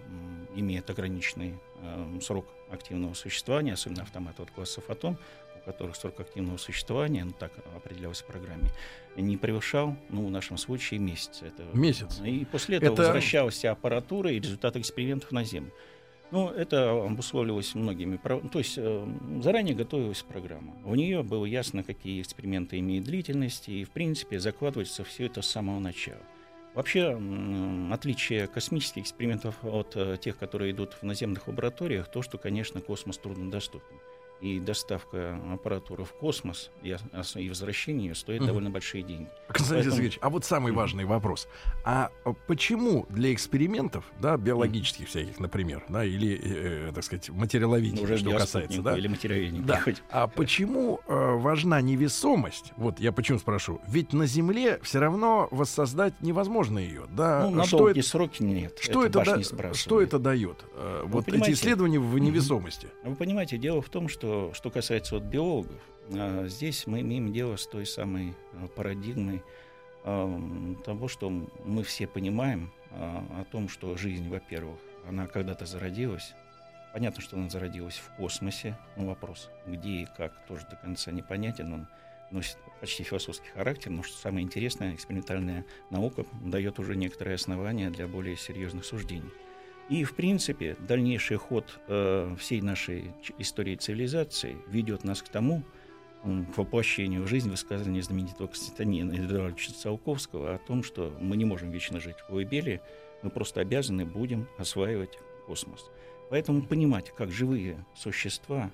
имеют 0.56 0.90
ограниченный 0.90 1.56
э, 1.82 2.20
срок 2.22 2.46
активного 2.70 3.14
существования, 3.14 3.74
особенно 3.74 4.04
автоматы 4.04 4.42
от 4.44 4.52
класса 4.52 4.82
«Фотон», 4.82 5.18
у 5.56 5.66
которых 5.66 5.96
срок 5.96 6.20
активного 6.20 6.58
существования, 6.58 7.24
ну 7.24 7.32
так 7.38 7.52
определялось 7.76 8.22
в 8.22 8.26
программе, 8.26 8.70
не 9.16 9.38
превышал, 9.38 9.96
ну, 10.10 10.26
в 10.28 10.32
нашем 10.32 10.58
случае, 10.58 11.00
месяц. 11.00 11.42
Это, 11.42 11.64
Месяц. 11.74 12.20
И 12.26 12.46
после 12.46 12.78
этого 12.78 12.94
Это- 12.94 13.02
возвращалась 13.04 13.54
вся 13.56 13.72
аппаратура 13.72 14.32
и 14.32 14.40
результаты 14.40 14.80
экспериментов 14.80 15.32
на 15.32 15.44
Землю. 15.44 15.72
Ну, 16.34 16.50
это 16.50 16.90
обусловливалось 17.06 17.76
многими. 17.76 18.18
То 18.18 18.58
есть 18.58 18.80
э, 18.80 19.08
заранее 19.44 19.76
готовилась 19.76 20.24
программа. 20.24 20.74
У 20.84 20.96
нее 20.96 21.22
было 21.22 21.46
ясно, 21.46 21.84
какие 21.84 22.20
эксперименты 22.24 22.80
имеют 22.80 23.06
длительность, 23.06 23.70
и, 23.70 23.84
в 23.84 23.92
принципе, 23.92 24.40
закладывается 24.40 25.04
все 25.04 25.28
это 25.28 25.44
с 25.44 25.46
самого 25.46 25.78
начала. 25.78 26.24
Вообще, 26.74 27.16
отличие 27.92 28.48
космических 28.48 29.04
экспериментов 29.04 29.64
от 29.64 29.96
э, 29.96 30.18
тех, 30.20 30.36
которые 30.40 30.72
идут 30.72 30.94
в 30.94 31.04
наземных 31.04 31.48
лабораториях, 31.48 32.10
то, 32.10 32.24
что, 32.24 32.40
конечно, 32.40 32.82
космос 32.82 33.20
труднодоступен. 33.20 34.00
И 34.44 34.60
доставка 34.60 35.40
аппаратуры 35.54 36.04
в 36.04 36.12
космос 36.12 36.70
и, 36.84 36.94
и 37.36 37.48
возвращение 37.50 38.10
ее 38.10 38.16
стоит 38.16 38.42
Мгм. 38.42 38.48
довольно 38.48 38.70
большие 38.70 39.02
деньги. 39.02 39.30
Константин 39.48 39.76
Поэтому- 39.78 39.92
Сергеевич, 39.96 40.20
а 40.22 40.30
вот 40.30 40.44
самый 40.44 40.74
важный 40.74 41.06
вопрос. 41.06 41.48
А 41.86 42.12
почему 42.48 43.06
для 43.08 43.34
экспериментов, 43.34 44.04
да, 44.20 44.36
биологических 44.36 45.08
всяких, 45.08 45.40
например, 45.40 45.86
да, 45.88 46.04
или, 46.04 46.34
э, 46.36 46.90
э, 46.90 46.92
так 46.94 47.06
сказать, 47.06 47.30
материаловедения, 47.30 48.00
Ну, 48.00 48.04
Уже 48.04 48.18
что 48.18 48.32
касается, 48.32 48.82
да, 48.82 48.98
или 48.98 49.08
материальнику. 49.08 49.66
Да. 49.66 49.80
хоть. 49.80 50.04
А 50.10 50.28
почему 50.28 51.00
э, 51.08 51.36
важна 51.38 51.80
невесомость? 51.80 52.74
Вот 52.76 53.00
я 53.00 53.14
почему 53.14 53.40
спрошу. 53.40 53.80
Ведь 53.88 54.12
на 54.12 54.26
Земле 54.26 54.78
все 54.84 55.00
равно 55.00 55.48
воссоздать 55.52 56.22
невозможно 56.22 56.80
ее. 56.80 57.04
Да? 57.12 57.48
Ну, 57.50 57.56
на 57.56 57.64
что 57.64 57.78
долгие 57.78 58.02
это, 58.02 58.10
сроки 58.10 58.44
нет. 58.44 58.78
что, 58.82 59.06
это, 59.06 59.20
башни 59.20 59.46
да- 59.56 59.74
что 59.74 60.02
это 60.02 60.20
дает? 60.20 60.66
э, 60.76 61.04
вот 61.06 61.30
эти 61.30 61.52
исследования 61.52 62.00
в 62.00 62.18
невесомости. 62.20 62.90
Вы 63.06 63.16
понимаете, 63.16 63.58
дело 63.58 63.82
в 63.82 63.88
том, 63.88 64.10
что 64.10 64.33
что 64.54 64.70
касается 64.70 65.16
вот 65.16 65.24
биологов, 65.24 65.82
а, 66.12 66.48
здесь 66.48 66.88
мы 66.88 67.02
имеем 67.02 67.32
дело 67.32 67.56
с 67.56 67.68
той 67.68 67.86
самой 67.86 68.34
а, 68.54 68.68
парадигмой 68.68 69.42
а, 70.04 70.76
того, 70.86 71.08
что 71.08 71.30
мы 71.30 71.84
все 71.84 72.08
понимаем 72.08 72.72
о 72.92 73.44
том, 73.52 73.70
что 73.70 73.98
жизнь, 73.98 74.30
во-первых, 74.30 74.78
она 75.08 75.26
когда-то 75.26 75.66
зародилась. 75.66 76.36
Понятно, 76.94 77.24
что 77.24 77.38
она 77.38 77.50
зародилась 77.50 77.96
в 77.96 78.16
космосе. 78.18 78.78
Но 78.96 79.08
вопрос, 79.08 79.50
где 79.66 80.04
и 80.04 80.08
как, 80.16 80.46
тоже 80.46 80.68
до 80.70 80.76
конца 80.76 81.12
непонятен. 81.12 81.74
Он 81.74 81.88
носит 82.30 82.56
почти 82.82 83.02
философский 83.02 83.50
характер, 83.50 83.90
но 83.90 84.04
что 84.04 84.16
самое 84.16 84.46
интересное, 84.46 84.94
экспериментальная 84.94 85.66
наука 85.90 86.24
дает 86.44 86.78
уже 86.78 86.96
некоторые 86.96 87.34
основания 87.34 87.90
для 87.90 88.08
более 88.08 88.38
серьезных 88.38 88.86
суждений. 88.86 89.32
И, 89.90 90.04
в 90.04 90.16
принципе, 90.16 90.78
дальнейший 90.88 91.38
ход 91.38 91.80
э, 91.88 92.36
всей 92.40 92.62
нашей 92.62 93.12
истории 93.38 93.76
цивилизации 93.76 94.58
ведет 94.68 95.04
нас 95.04 95.22
к 95.22 95.30
тому, 95.30 95.64
к 96.24 96.58
воплощению 96.58 97.24
в 97.24 97.28
жизнь 97.28 97.50
высказывания 97.50 98.02
знаменитого 98.02 98.48
Константина 98.48 99.12
Эдуардовича 99.12 99.74
Циолковского 99.74 100.56
о 100.56 100.58
том, 100.58 100.82
что 100.84 101.14
мы 101.20 101.36
не 101.36 101.44
можем 101.44 101.70
вечно 101.70 102.00
жить 102.00 102.16
в 102.18 102.28
колыбели, 102.28 102.82
мы 103.24 103.30
просто 103.30 103.60
обязаны 103.60 104.06
будем 104.06 104.48
осваивать 104.58 105.20
космос. 105.46 105.90
Поэтому 106.30 106.62
понимать, 106.62 107.12
как 107.12 107.30
живые 107.30 107.86
существа, 107.94 108.72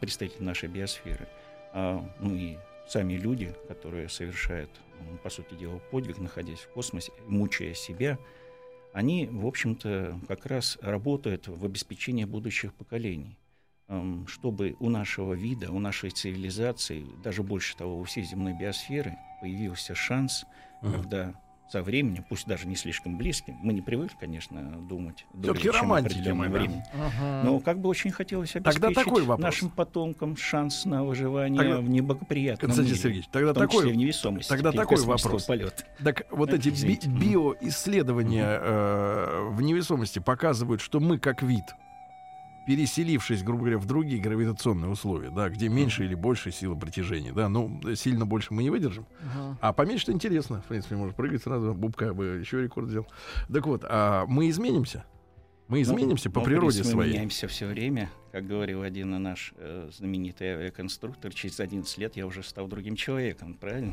представители 0.00 0.42
нашей 0.42 0.70
биосферы, 0.70 1.28
а, 1.74 2.02
ну 2.18 2.34
и 2.34 2.56
сами 2.88 3.14
люди, 3.14 3.54
которые 3.68 4.08
совершают, 4.08 4.70
по 5.22 5.28
сути 5.28 5.54
дела, 5.54 5.78
подвиг, 5.90 6.18
находясь 6.18 6.60
в 6.60 6.68
космосе, 6.70 7.12
мучая 7.26 7.74
себя, 7.74 8.18
они, 8.96 9.26
в 9.26 9.46
общем-то, 9.46 10.20
как 10.26 10.46
раз 10.46 10.78
работают 10.80 11.48
в 11.48 11.64
обеспечении 11.66 12.24
будущих 12.24 12.72
поколений 12.72 13.38
чтобы 14.26 14.74
у 14.80 14.90
нашего 14.90 15.34
вида, 15.34 15.70
у 15.70 15.78
нашей 15.78 16.10
цивилизации, 16.10 17.06
даже 17.22 17.44
больше 17.44 17.76
того, 17.76 18.00
у 18.00 18.02
всей 18.02 18.24
земной 18.24 18.52
биосферы 18.52 19.16
появился 19.40 19.94
шанс, 19.94 20.44
uh-huh. 20.82 20.92
когда 20.92 21.40
со 21.68 21.82
временем, 21.82 22.24
пусть 22.28 22.46
даже 22.46 22.66
не 22.66 22.76
слишком 22.76 23.16
близким, 23.16 23.56
мы 23.60 23.72
не 23.72 23.82
привыкли, 23.82 24.16
конечно, 24.18 24.62
думать 24.88 25.26
дольше, 25.32 25.72
чем 25.72 25.92
определенное 25.92 26.48
время, 26.48 26.86
ага. 26.94 27.42
но 27.44 27.58
как 27.60 27.80
бы 27.80 27.88
очень 27.88 28.10
хотелось 28.10 28.54
обеспечить 28.54 28.82
тогда 28.82 29.02
такой 29.02 29.22
вопрос. 29.22 29.44
нашим 29.44 29.70
потомкам 29.70 30.36
шанс 30.36 30.84
на 30.84 31.04
выживание 31.04 31.60
тогда, 31.60 31.80
в 31.80 31.88
неблагоприятном 31.88 32.68
Константин 32.68 32.92
мире, 32.92 33.02
Сергеевич, 33.02 33.28
тогда 33.32 33.50
в 33.50 33.54
том 33.54 33.66
такой, 33.66 33.78
числе 33.78 33.92
в 33.92 33.96
невесомости. 33.96 34.48
Тогда 34.48 34.72
такой 34.72 34.98
вопрос. 35.02 35.44
Полета. 35.44 35.84
Так 36.02 36.26
вот 36.30 36.52
эти 36.52 36.68
би- 36.68 37.00
биоисследования 37.06 38.60
э, 38.60 39.48
в 39.50 39.60
невесомости 39.62 40.18
показывают, 40.18 40.80
что 40.80 41.00
мы 41.00 41.18
как 41.18 41.42
вид 41.42 41.64
переселившись, 42.66 43.42
грубо 43.42 43.60
говоря, 43.60 43.78
в 43.78 43.86
другие 43.86 44.20
гравитационные 44.20 44.90
условия, 44.90 45.30
да, 45.30 45.48
где 45.48 45.68
меньше 45.68 46.04
или 46.04 46.14
больше 46.14 46.50
силы 46.50 46.76
притяжения, 46.76 47.32
да, 47.32 47.48
ну, 47.48 47.80
сильно 47.94 48.26
больше 48.26 48.52
мы 48.52 48.62
не 48.62 48.70
выдержим. 48.70 49.06
Uh-huh. 49.20 49.56
А 49.60 49.72
поменьше 49.72 50.10
интересно. 50.10 50.62
В 50.62 50.66
принципе, 50.66 50.96
может 50.96 51.16
прыгать 51.16 51.42
сразу, 51.42 51.74
Бубка 51.74 52.12
бы 52.12 52.38
еще 52.40 52.62
рекорд 52.62 52.88
сделал. 52.88 53.06
Так 53.52 53.66
вот, 53.66 53.84
а 53.88 54.26
мы 54.26 54.50
изменимся? 54.50 55.04
Мы 55.68 55.78
ну, 55.78 55.82
изменимся 55.82 56.28
ну, 56.28 56.34
по 56.34 56.40
природе 56.42 56.78
мы 56.78 56.84
своей. 56.84 57.08
Мы 57.08 57.14
меняемся 57.14 57.48
все 57.48 57.66
время. 57.66 58.10
Как 58.30 58.46
говорил 58.46 58.82
один 58.82 59.20
наш 59.20 59.52
э, 59.56 59.88
знаменитый 59.92 60.48
авиаконструктор, 60.54 61.32
через 61.32 61.58
11 61.58 61.98
лет 61.98 62.16
я 62.16 62.26
уже 62.26 62.42
стал 62.42 62.68
другим 62.68 62.94
человеком, 62.94 63.54
правильно? 63.54 63.92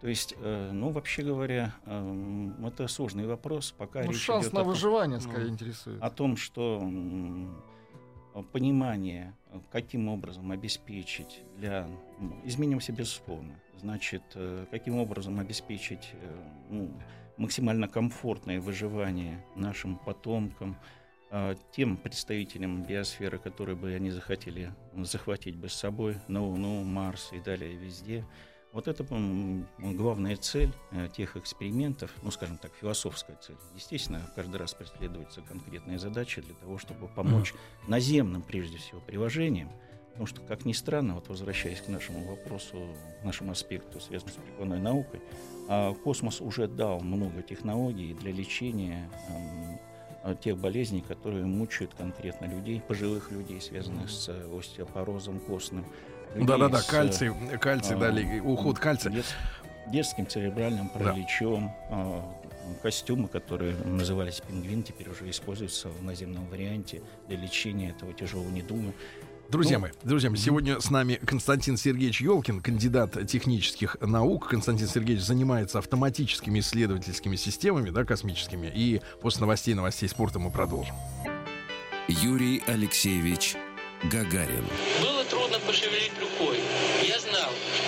То 0.00 0.08
есть, 0.08 0.34
э, 0.38 0.70
ну, 0.72 0.90
вообще 0.90 1.22
говоря, 1.22 1.74
э, 1.86 2.50
это 2.66 2.88
сложный 2.88 3.26
вопрос. 3.26 3.74
Пока 3.76 4.02
ну, 4.02 4.10
речь 4.10 4.20
шанс 4.20 4.46
идет 4.46 4.52
на 4.54 4.60
о 4.60 4.64
выживание, 4.64 5.18
том, 5.18 5.30
скорее, 5.30 5.48
интересует. 5.48 6.02
О 6.02 6.10
том, 6.10 6.36
что 6.36 6.82
понимание, 8.42 9.34
каким 9.70 10.08
образом 10.08 10.50
обеспечить 10.50 11.42
для... 11.56 11.86
Ну, 12.18 12.36
изменимся 12.44 12.92
безусловно. 12.92 13.54
Значит, 13.80 14.22
э, 14.34 14.66
каким 14.70 14.98
образом 14.98 15.38
обеспечить 15.38 16.10
э, 16.12 16.36
ну, 16.70 16.90
максимально 17.36 17.88
комфортное 17.88 18.60
выживание 18.60 19.44
нашим 19.54 19.96
потомкам, 19.98 20.76
э, 21.30 21.54
тем 21.72 21.96
представителям 21.96 22.82
биосферы, 22.82 23.38
которые 23.38 23.76
бы 23.76 23.92
они 23.94 24.10
захотели 24.10 24.72
захватить 24.96 25.56
бы 25.56 25.68
с 25.68 25.74
собой 25.74 26.16
на 26.28 26.42
Луну, 26.42 26.82
Марс 26.82 27.30
и 27.32 27.40
далее 27.40 27.74
везде– 27.76 28.24
вот 28.74 28.88
это 28.88 29.06
главная 29.78 30.36
цель 30.36 30.72
э, 30.90 31.08
тех 31.16 31.36
экспериментов, 31.36 32.10
ну, 32.22 32.32
скажем 32.32 32.58
так, 32.58 32.72
философская 32.74 33.36
цель. 33.36 33.56
Естественно, 33.76 34.20
каждый 34.34 34.56
раз 34.56 34.74
преследуется 34.74 35.42
конкретная 35.42 35.96
задача 35.96 36.42
для 36.42 36.54
того, 36.54 36.78
чтобы 36.78 37.06
помочь 37.06 37.54
наземным, 37.86 38.42
прежде 38.42 38.78
всего, 38.78 39.00
приложениям. 39.00 39.70
Потому 40.10 40.26
что, 40.26 40.40
как 40.42 40.64
ни 40.64 40.72
странно, 40.72 41.14
вот 41.14 41.28
возвращаясь 41.28 41.80
к 41.80 41.88
нашему 41.88 42.24
вопросу, 42.24 42.88
к 43.20 43.24
нашему 43.24 43.52
аспекту, 43.52 44.00
связанному 44.00 44.38
с 44.38 44.44
прикладной 44.44 44.80
наукой, 44.80 45.20
а, 45.68 45.94
космос 45.94 46.40
уже 46.40 46.66
дал 46.66 47.00
много 47.00 47.42
технологий 47.42 48.12
для 48.14 48.32
лечения 48.32 49.08
э, 50.24 50.34
тех 50.42 50.56
болезней, 50.58 51.00
которые 51.00 51.44
мучают 51.44 51.94
конкретно 51.94 52.46
людей, 52.46 52.80
пожилых 52.80 53.30
людей, 53.30 53.60
связанных 53.60 54.10
с 54.10 54.28
остеопорозом 54.28 55.38
костным, 55.38 55.84
да-да-да, 56.34 56.82
кальций, 56.82 57.32
кальций, 57.60 57.96
а, 57.96 57.98
дали, 57.98 58.40
уход 58.40 58.78
кальция. 58.78 59.12
Дет, 59.12 59.26
детским 59.86 60.26
церебральным 60.26 60.88
параличом, 60.88 61.66
да. 61.66 61.74
а, 61.90 62.34
костюмы, 62.82 63.28
которые 63.28 63.76
назывались 63.84 64.40
пингвин, 64.46 64.82
теперь 64.82 65.08
уже 65.10 65.28
используются 65.30 65.88
в 65.88 66.02
наземном 66.02 66.46
варианте 66.48 67.02
для 67.28 67.36
лечения 67.36 67.90
этого 67.90 68.12
тяжелого 68.12 68.50
недуга. 68.50 68.92
Друзья 69.50 69.76
ну, 69.76 69.82
мои, 69.82 69.92
друзья 70.02 70.30
мои, 70.30 70.38
сегодня 70.38 70.80
с 70.80 70.90
нами 70.90 71.20
Константин 71.24 71.76
Сергеевич 71.76 72.22
Елкин, 72.22 72.62
кандидат 72.62 73.26
технических 73.26 73.96
наук. 74.00 74.48
Константин 74.48 74.88
Сергеевич 74.88 75.22
занимается 75.22 75.78
автоматическими 75.78 76.60
исследовательскими 76.60 77.36
системами, 77.36 77.90
да, 77.90 78.04
космическими. 78.04 78.72
И 78.74 79.02
после 79.20 79.42
новостей, 79.42 79.74
новостей 79.74 80.08
спорта 80.08 80.38
мы 80.38 80.50
продолжим. 80.50 80.94
Юрий 82.08 82.62
Алексеевич 82.66 83.56
Гагарин. 84.10 84.64
Было 85.02 85.24
трудно 85.24 85.43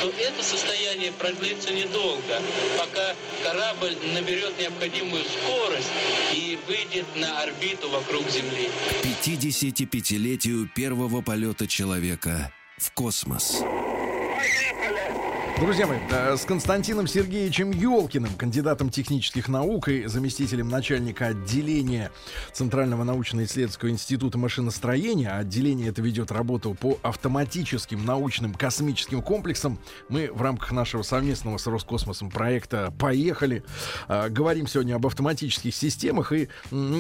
что 0.07 0.21
это 0.21 0.43
состояние 0.43 1.13
продлится 1.13 1.73
недолго, 1.73 2.41
пока 2.79 3.15
корабль 3.43 3.97
наберет 4.15 4.59
необходимую 4.59 5.23
скорость 5.25 5.91
и 6.33 6.59
выйдет 6.69 7.07
на 7.17 7.43
орбиту 7.43 7.89
вокруг 7.91 8.29
Земли. 8.31 8.69
К 9.03 9.27
55-летию 9.27 10.69
первого 10.75 11.23
полета 11.23 11.67
человека 11.67 12.53
в 12.79 12.93
космос. 12.93 13.63
Друзья 15.59 15.87
мои, 15.87 15.99
э, 16.11 16.37
с 16.37 16.45
Константином 16.45 17.07
Сергеевичем 17.07 17.71
Ёлкиным, 17.71 18.35
кандидатом 18.35 18.91
технических 18.91 19.49
наук 19.49 19.89
и 19.89 20.05
заместителем 20.05 20.69
начальника 20.69 21.29
отделения 21.29 22.11
Центрального 22.53 23.05
научно-исследовательского 23.05 23.89
института 23.89 24.37
машиностроения, 24.37 25.35
отделение 25.35 25.89
это 25.89 26.03
ведет 26.03 26.31
работу 26.31 26.77
по 26.79 26.99
автоматическим 27.03 28.05
научным 28.05 28.53
космическим 28.53 29.23
комплексам, 29.23 29.79
мы 30.11 30.31
в 30.31 30.43
рамках 30.43 30.73
нашего 30.73 31.01
совместного 31.01 31.57
с 31.57 31.67
Роскосмосом 31.67 32.29
проекта 32.29 32.93
«Поехали» 32.99 33.65
э, 34.09 34.29
говорим 34.29 34.67
сегодня 34.67 34.97
об 34.97 35.07
автоматических 35.07 35.75
системах. 35.75 36.33
И, 36.33 36.51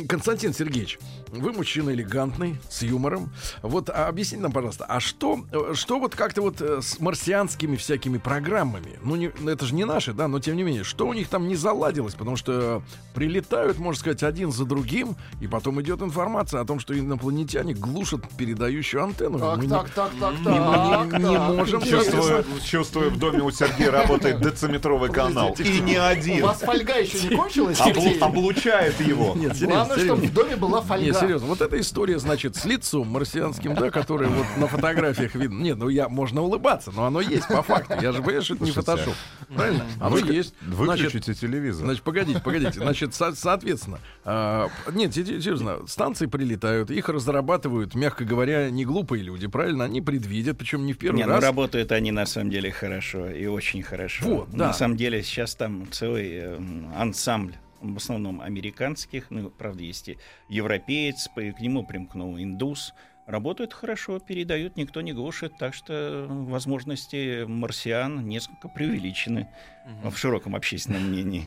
Константин 0.09 0.55
Сергеевич, 0.55 0.99
вы 1.29 1.53
мужчина 1.53 1.91
элегантный, 1.91 2.57
с 2.71 2.81
юмором. 2.81 3.35
Вот 3.61 3.91
а 3.91 4.09
объясните 4.09 4.43
нам, 4.43 4.53
пожалуйста, 4.53 4.87
а 4.87 4.99
что, 4.99 5.45
э, 5.53 5.75
что 5.75 6.01
вот 6.01 6.15
как-то 6.15 6.41
вот 6.41 6.63
с 6.63 6.99
марсианскими 7.01 7.77
всякими 7.77 8.17
программами 8.17 8.46
программами. 8.47 8.99
Ну, 9.03 9.17
не, 9.17 9.33
ну, 9.41 9.51
это 9.51 9.67
же 9.67 9.75
не 9.75 9.85
наши, 9.85 10.13
да, 10.13 10.29
но 10.29 10.39
тем 10.39 10.57
не 10.57 10.63
менее, 10.63 10.85
что 10.85 11.07
у 11.07 11.13
них 11.13 11.29
там 11.29 11.49
не 11.49 11.57
заладилось, 11.57 12.15
потому 12.15 12.37
что 12.37 12.83
прилетают, 13.15 13.79
можно 13.79 13.99
сказать, 13.99 14.23
один 14.23 14.53
за 14.53 14.65
другим, 14.65 15.17
и 15.41 15.47
потом 15.47 15.81
идет 15.83 16.01
информация 16.03 16.61
о 16.61 16.65
том, 16.65 16.79
что 16.79 16.99
инопланетяне 16.99 17.75
глушат 17.75 18.23
передающую 18.37 19.03
антенну. 19.03 19.39
Так, 19.39 19.59
Мы 19.59 19.69
так, 19.69 19.85
не, 19.85 19.95
так, 19.95 20.11
так, 20.21 20.39
не, 20.39 20.45
так, 20.45 21.21
не, 21.21 21.29
не 21.29 21.39
можем. 21.39 21.83
Чувствую, 21.83 22.45
чувствую, 22.65 23.11
в 23.11 23.19
доме 23.19 23.43
у 23.43 23.51
Сергея 23.51 23.91
работает 23.91 24.41
дециметровый 24.41 25.11
канал. 25.11 25.55
И 25.59 25.81
не 25.81 25.97
один. 25.97 26.45
У 26.45 26.47
вас 26.47 26.61
фольга 26.61 27.01
еще 27.01 27.29
не 27.29 27.37
кончилась? 27.37 27.81
Облучает 28.21 29.01
его. 29.01 29.35
Нет, 29.35 29.57
Главное, 29.61 29.99
чтобы 29.99 30.23
в 30.23 30.33
доме 30.33 30.57
была 30.57 30.83
фольга. 30.83 31.05
Нет, 31.05 31.17
серьезно, 31.17 31.49
вот 31.49 31.61
эта 31.61 31.81
история, 31.81 32.19
значит, 32.19 32.57
с 32.57 32.65
лицом 32.65 33.09
марсианским, 33.09 33.75
да, 33.75 33.91
который 33.91 34.29
вот 34.29 34.47
на 34.57 34.69
фотографиях 34.69 35.35
видно. 35.35 35.63
Нет, 35.63 35.79
ну 35.79 35.89
я, 35.89 36.09
можно 36.09 36.43
улыбаться, 36.43 36.93
но 36.95 37.07
оно 37.07 37.21
есть 37.21 37.49
по 37.49 37.63
факту. 37.63 37.95
Я 38.01 38.13
же 38.13 38.23
понимаешь, 38.39 38.51
это 38.51 38.65
не 38.65 38.71
фотошоп. 38.71 39.15
Правильно? 39.55 39.87
Оно 40.01 40.17
Вы, 40.17 40.35
есть. 40.35 40.55
Выключите 40.63 41.35
телевизор. 41.35 41.85
Значит, 41.85 42.03
погодите, 42.03 42.41
погодите. 42.41 42.73
Значит, 42.81 43.15
со- 43.15 43.35
соответственно, 43.35 43.99
э, 44.25 44.69
нет, 44.93 45.15
серьезно, 45.15 45.87
станции 45.87 46.27
прилетают, 46.27 46.91
их 46.91 47.09
разрабатывают, 47.09 47.95
мягко 47.95 48.25
говоря, 48.25 48.71
не 48.71 48.85
глупые 48.85 49.23
люди, 49.23 49.47
правильно? 49.47 49.85
Они 49.85 50.01
предвидят, 50.01 50.59
причем 50.59 50.87
не 50.87 50.93
в 50.93 50.99
первый 50.99 51.19
не, 51.19 51.25
ну, 51.25 51.33
раз. 51.33 51.43
Работают 51.43 51.93
они 51.93 52.13
на 52.13 52.27
самом 52.27 52.51
деле 52.51 52.71
хорошо 52.71 53.31
и 53.31 53.47
очень 53.47 53.83
хорошо. 53.83 54.25
Вот, 54.25 54.51
да. 54.51 54.69
На 54.69 54.73
самом 54.73 54.97
деле 54.97 55.23
сейчас 55.23 55.55
там 55.55 55.87
целый 55.91 56.31
э, 56.33 56.59
ансамбль 56.97 57.55
в 57.81 57.97
основном 57.97 58.41
американских, 58.41 59.27
ну, 59.31 59.51
правда, 59.51 59.83
есть 59.83 60.09
и 60.09 60.19
европеец, 60.49 61.29
к 61.35 61.61
нему 61.61 61.87
примкнул 61.87 62.39
индус, 62.39 62.93
работают 63.27 63.73
хорошо, 63.73 64.19
передают, 64.19 64.77
никто 64.77 65.01
не 65.01 65.13
глушит, 65.13 65.57
так 65.59 65.75
что 65.75 66.27
возможности 66.29 67.45
марсиан 67.45 68.27
несколько 68.27 68.69
преувеличены 68.69 69.49
угу. 69.85 70.11
в 70.11 70.19
широком 70.19 70.55
общественном 70.57 71.09
мнении. 71.11 71.47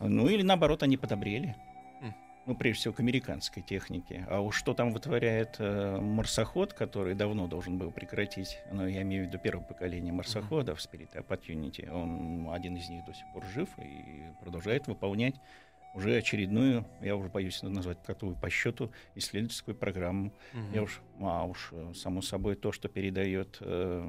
Угу. 0.00 0.08
Ну 0.08 0.28
или 0.28 0.42
наоборот, 0.42 0.82
они 0.82 0.96
подобрели. 0.96 1.54
ну, 2.46 2.56
прежде 2.56 2.80
всего, 2.80 2.94
к 2.94 3.00
американской 3.00 3.62
технике. 3.62 4.26
А 4.28 4.40
уж 4.40 4.56
что 4.56 4.74
там 4.74 4.92
вытворяет 4.92 5.56
э, 5.58 5.98
марсоход, 6.00 6.72
который 6.72 7.14
давно 7.14 7.46
должен 7.46 7.78
был 7.78 7.92
прекратить, 7.92 8.58
ну, 8.72 8.86
я 8.86 9.02
имею 9.02 9.24
в 9.24 9.28
виду 9.28 9.38
первое 9.38 9.64
поколение 9.64 10.12
марсоходов, 10.12 10.78
Spirit 10.78 11.14
Opportunity, 11.14 11.88
он 11.88 12.52
один 12.52 12.76
из 12.76 12.88
них 12.88 13.04
до 13.04 13.14
сих 13.14 13.24
пор 13.32 13.44
жив 13.54 13.68
и 13.78 14.32
продолжает 14.40 14.88
выполнять 14.88 15.36
уже 15.94 16.16
очередную, 16.16 16.86
я 17.02 17.16
уже 17.16 17.28
боюсь 17.28 17.62
назвать 17.62 17.98
какую 18.06 18.36
по 18.36 18.48
счету, 18.50 18.90
исследовательскую 19.14 19.74
программу. 19.74 20.32
Mm-hmm. 20.52 20.74
Я 20.74 20.82
уж, 20.82 21.00
а 21.20 21.44
уж, 21.44 21.70
э, 21.72 21.92
само 21.94 22.22
собой, 22.22 22.54
то, 22.56 22.72
что 22.72 22.88
передает 22.88 23.58
э, 23.60 24.04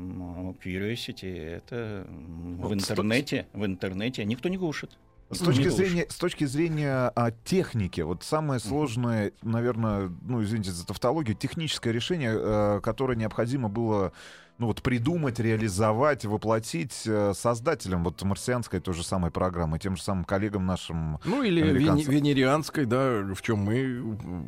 Curiosity, 0.63 1.37
это 1.37 2.05
вот 2.07 2.71
в 2.71 2.73
интернете, 2.73 3.47
в 3.53 3.65
интернете 3.65 4.23
никто 4.25 4.49
не 4.49 4.57
глушит. 4.57 4.97
С 5.31 5.39
точки, 5.39 5.69
зрения, 5.69 6.05
с 6.09 6.15
точки 6.15 6.43
зрения 6.43 7.11
а, 7.15 7.31
техники, 7.45 8.01
вот 8.01 8.23
самое 8.23 8.59
сложное, 8.59 9.31
наверное, 9.41 10.11
ну, 10.23 10.43
извините 10.43 10.71
за 10.71 10.85
тавтологию, 10.85 11.37
техническое 11.37 11.93
решение, 11.93 12.33
а, 12.33 12.81
которое 12.81 13.15
необходимо 13.15 13.69
было 13.69 14.11
ну 14.61 14.67
вот 14.67 14.83
придумать, 14.83 15.39
реализовать, 15.39 16.23
воплотить 16.23 17.01
э, 17.07 17.33
создателям 17.35 18.03
вот 18.03 18.21
марсианской 18.21 18.79
той 18.79 18.93
же 18.93 19.03
самой 19.03 19.31
программы, 19.31 19.79
тем 19.79 19.95
же 19.95 20.03
самым 20.03 20.23
коллегам 20.23 20.67
нашим. 20.67 21.19
Ну 21.25 21.41
или 21.41 21.61
венерианской, 21.61 22.85
да, 22.85 23.23
в 23.33 23.41
чем 23.41 23.57
мы 23.57 23.99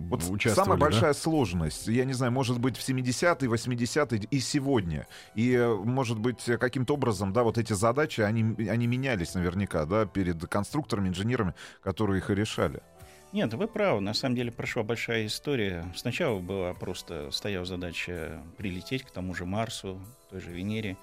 вот 0.09 0.23
участвовали. 0.29 0.65
Самая 0.65 0.79
да? 0.79 0.85
большая 0.85 1.13
сложность, 1.13 1.87
я 1.87 2.05
не 2.05 2.13
знаю, 2.13 2.31
может 2.31 2.59
быть 2.59 2.77
в 2.77 2.87
70-е, 2.87 3.49
80-е 3.49 4.27
и 4.29 4.39
сегодня. 4.39 5.07
И 5.33 5.53
э, 5.53 5.73
может 5.73 6.19
быть 6.19 6.43
каким-то 6.43 6.93
образом, 6.93 7.33
да, 7.33 7.41
вот 7.41 7.57
эти 7.57 7.73
задачи, 7.73 8.21
они, 8.21 8.69
они 8.69 8.85
менялись 8.85 9.33
наверняка, 9.33 9.85
да, 9.85 10.05
перед 10.05 10.45
конструкторами, 10.45 11.09
инженерами, 11.09 11.55
которые 11.81 12.19
их 12.19 12.29
и 12.29 12.35
решали. 12.35 12.83
Нет, 13.33 13.51
вы 13.55 13.67
правы. 13.67 13.99
На 13.99 14.13
самом 14.13 14.35
деле 14.35 14.51
прошла 14.51 14.83
большая 14.83 15.25
история. 15.25 15.91
Сначала 15.95 16.37
была 16.37 16.75
просто 16.75 17.31
стояла 17.31 17.65
задача 17.65 18.43
прилететь 18.57 19.01
к 19.01 19.09
тому 19.09 19.33
же 19.33 19.45
Марсу, 19.45 19.99
той 20.29 20.39
же 20.39 20.51
Венере. 20.51 20.97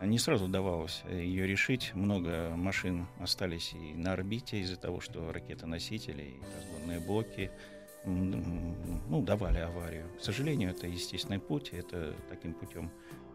Не 0.00 0.20
сразу 0.20 0.44
удавалось 0.44 1.02
ее 1.10 1.44
решить. 1.44 1.90
Много 1.94 2.52
машин 2.54 3.08
остались 3.18 3.72
и 3.72 3.94
на 3.94 4.12
орбите 4.12 4.60
из-за 4.60 4.76
того, 4.76 5.00
что 5.00 5.32
ракеты-носители 5.32 6.22
и 6.22 6.40
разгонные 6.56 7.00
блоки 7.00 7.50
ну, 8.04 9.20
давали 9.22 9.58
аварию. 9.58 10.06
К 10.20 10.22
сожалению, 10.22 10.70
это 10.70 10.86
естественный 10.86 11.40
путь. 11.40 11.70
Это 11.72 12.14
таким 12.30 12.54
путем 12.54 12.92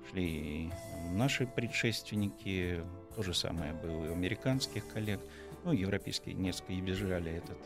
шли 0.09 0.25
и 0.25 0.71
наши 1.11 1.47
предшественники. 1.47 2.81
То 3.13 3.23
же 3.23 3.33
самое 3.33 3.73
было 3.73 4.05
и 4.05 4.07
у 4.07 4.13
американских 4.13 4.87
коллег. 4.87 5.19
Ну, 5.65 5.73
европейские 5.73 6.33
несколько 6.33 6.73
избежали 6.79 7.33
этот 7.33 7.57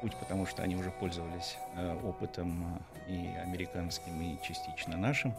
путь, 0.00 0.16
потому 0.16 0.46
что 0.46 0.62
они 0.62 0.76
уже 0.76 0.90
пользовались 0.90 1.56
э, 1.76 1.94
опытом 2.02 2.80
э, 3.06 3.12
и 3.12 3.36
американским, 3.42 4.20
и 4.20 4.38
частично 4.42 4.96
нашим. 4.96 5.34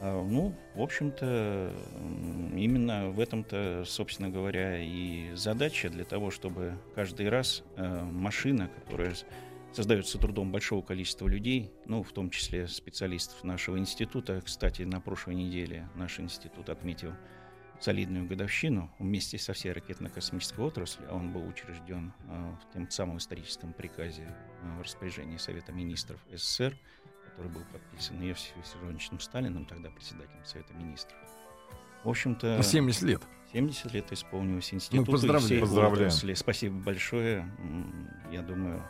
Э, 0.00 0.22
ну, 0.22 0.54
в 0.74 0.82
общем-то, 0.82 1.72
именно 2.54 3.08
в 3.10 3.20
этом-то, 3.20 3.84
собственно 3.86 4.28
говоря, 4.28 4.78
и 4.78 5.32
задача 5.34 5.88
для 5.88 6.04
того, 6.04 6.30
чтобы 6.30 6.74
каждый 6.94 7.28
раз 7.28 7.62
э, 7.76 8.02
машина, 8.04 8.68
которая 8.84 9.14
создается 9.72 10.18
трудом 10.18 10.52
большого 10.52 10.82
количества 10.82 11.28
людей, 11.28 11.70
ну, 11.84 12.02
в 12.02 12.12
том 12.12 12.30
числе 12.30 12.66
специалистов 12.66 13.44
нашего 13.44 13.78
института. 13.78 14.40
Кстати, 14.42 14.82
на 14.82 15.00
прошлой 15.00 15.34
неделе 15.34 15.88
наш 15.94 16.18
институт 16.18 16.70
отметил 16.70 17.12
солидную 17.80 18.26
годовщину 18.26 18.90
вместе 18.98 19.38
со 19.38 19.52
всей 19.52 19.72
ракетно-космической 19.72 20.60
отраслью, 20.60 21.08
а 21.10 21.14
он 21.14 21.32
был 21.32 21.46
учрежден 21.46 22.12
э, 22.28 22.54
в 22.62 22.72
тем 22.72 22.90
самом 22.90 23.18
историческом 23.18 23.72
приказе 23.72 24.34
э, 24.62 24.78
в 24.78 24.82
распоряжении 24.82 25.36
Совета 25.36 25.72
министров 25.72 26.20
СССР, 26.32 26.76
который 27.24 27.50
был 27.50 27.62
подписан 27.72 28.20
Иосифом 28.22 28.62
Виссарионовичем 28.62 29.20
Сталиным, 29.20 29.66
тогда 29.66 29.90
председателем 29.90 30.44
Совета 30.44 30.72
министров. 30.74 31.18
В 32.04 32.08
общем-то... 32.08 32.62
70 32.62 33.02
лет. 33.02 33.22
70 33.52 33.92
лет 33.92 34.12
исполнилось 34.12 34.72
институту. 34.72 35.10
Ну, 35.10 35.12
поздравляем. 35.12 35.60
поздравляем. 35.60 36.08
Отрасли. 36.08 36.34
Спасибо 36.34 36.76
большое. 36.76 37.50
Я 38.30 38.42
думаю, 38.42 38.82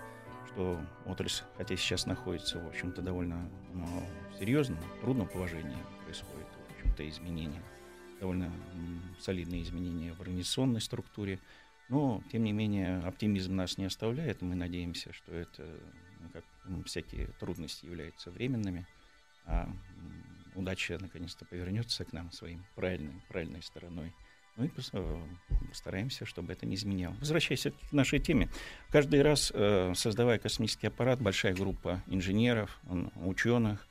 что 0.49 0.81
отрасль, 1.05 1.45
хотя 1.57 1.77
сейчас 1.77 2.07
находится, 2.07 2.59
в 2.59 2.67
общем-то, 2.67 3.03
довольно 3.03 3.49
ну, 3.73 3.87
серьезном, 4.39 4.79
трудном 5.01 5.29
положении, 5.29 5.77
происходит, 6.05 6.47
в 6.69 6.79
общем-то, 6.79 7.09
изменения 7.09 7.63
довольно 8.21 8.53
солидные 9.21 9.63
изменения 9.63 10.13
в 10.13 10.21
организационной 10.21 10.81
структуре. 10.81 11.39
Но, 11.89 12.23
тем 12.33 12.45
не 12.45 12.53
менее, 12.53 12.99
оптимизм 12.99 13.55
нас 13.55 13.79
не 13.79 13.85
оставляет. 13.85 14.43
Мы 14.43 14.55
надеемся, 14.55 15.13
что 15.13 15.33
это, 15.33 15.65
ну, 16.21 16.29
как 16.31 16.45
всякие 16.85 17.29
трудности, 17.39 17.87
являются 17.87 18.31
временными, 18.31 18.87
а 19.45 19.69
удача 20.57 20.99
наконец-то 21.01 21.45
повернется 21.45 22.05
к 22.05 22.13
нам 22.13 22.33
своим 22.33 22.65
правильной, 22.75 23.23
правильной 23.29 23.63
стороной. 23.63 24.13
Ну 24.57 24.65
и 24.65 24.69
постараемся, 24.69 26.25
чтобы 26.25 26.55
это 26.55 26.65
не 26.65 26.77
изменяло. 26.77 27.15
Возвращаясь 27.21 27.67
к 27.67 27.93
нашей 27.93 28.21
теме, 28.21 28.49
каждый 28.91 29.21
раз, 29.21 29.53
э, 29.55 29.93
создавая 29.95 30.39
космический 30.39 30.87
аппарат, 30.87 31.21
большая 31.21 31.55
группа 31.55 32.03
инженеров, 32.07 32.81
ученых, 33.17 33.87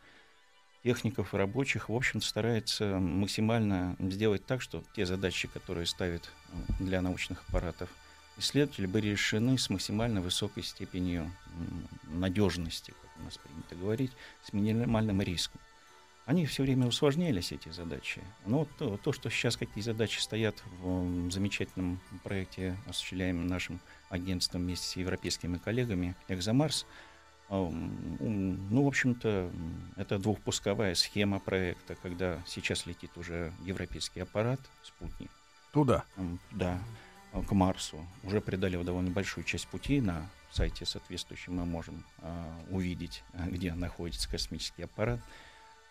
техников 0.86 1.34
и 1.34 1.38
рабочих, 1.38 1.90
в 1.90 1.96
общем 1.96 2.22
старается 2.22 3.00
максимально 3.00 3.96
сделать 3.98 4.46
так, 4.46 4.62
что 4.62 4.84
те 4.96 5.08
задачи, 5.08 5.48
которые 5.48 5.88
ставят 5.88 6.30
для 6.80 7.02
научных 7.02 7.44
аппаратов 7.50 7.90
исследователи, 8.38 8.86
были 8.86 9.08
решены 9.08 9.58
с 9.58 9.72
максимально 9.72 10.22
высокой 10.22 10.62
степенью 10.62 11.32
надежности, 12.04 12.92
как 13.02 13.20
у 13.20 13.24
нас 13.24 13.40
принято 13.40 13.76
говорить, 13.76 14.12
с 14.44 14.54
минимальным 14.54 15.24
риском. 15.24 15.60
Они 16.28 16.46
все 16.46 16.62
время 16.62 16.86
усложнялись, 16.86 17.52
эти 17.52 17.70
задачи. 17.70 18.22
Но 18.46 18.68
то, 18.78 18.98
то 18.98 19.12
что 19.12 19.32
сейчас 19.32 19.58
какие 19.58 19.84
задачи 19.84 20.20
стоят 20.20 20.64
в 20.80 21.32
замечательном 21.32 22.00
проекте, 22.24 22.78
осуществляемом 22.88 23.48
нашим 23.48 23.80
агентством 24.10 24.62
вместе 24.62 24.86
с 24.86 24.96
европейскими 24.98 25.58
коллегами 25.58 26.16
«Экзомарс», 26.28 26.86
ну, 27.50 28.84
в 28.84 28.88
общем-то, 28.88 29.52
это 29.98 30.18
двухпусковая 30.18 30.96
схема 30.96 31.40
проекта, 31.40 31.96
когда 31.96 32.42
сейчас 32.48 32.86
летит 32.86 33.12
уже 33.18 33.54
европейский 33.64 34.22
аппарат, 34.22 34.60
спутник. 34.84 35.30
Туда? 35.72 36.06
Да, 36.52 36.80
а, 37.34 37.44
к 37.44 37.52
Марсу. 37.52 38.06
Уже 38.24 38.42
преодолев 38.42 38.84
довольно 38.84 39.12
большую 39.12 39.44
часть 39.44 39.68
пути 39.68 40.02
на 40.02 40.30
сайте 40.52 40.86
соответствующем 40.86 41.56
мы 41.56 41.66
можем 41.66 42.04
а, 42.22 42.62
увидеть, 42.70 43.24
а, 43.34 43.48
где 43.48 43.74
находится 43.74 44.30
космический 44.30 44.84
аппарат. 44.84 45.20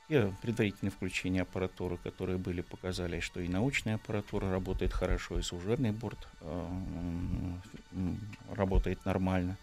И 0.09 0.31
предварительное 0.43 0.91
включение 0.91 1.43
аппаратуры, 1.43 1.97
которые 1.99 2.37
были, 2.37 2.61
показали, 2.63 3.21
что 3.21 3.41
и 3.41 3.49
научная 3.49 3.95
аппаратура 3.95 4.51
работает 4.51 4.93
хорошо, 4.93 5.39
и 5.39 5.43
служебный 5.43 5.93
борт 5.93 6.29
а, 6.41 6.71
работает 8.51 9.05
нормально. 9.05 9.57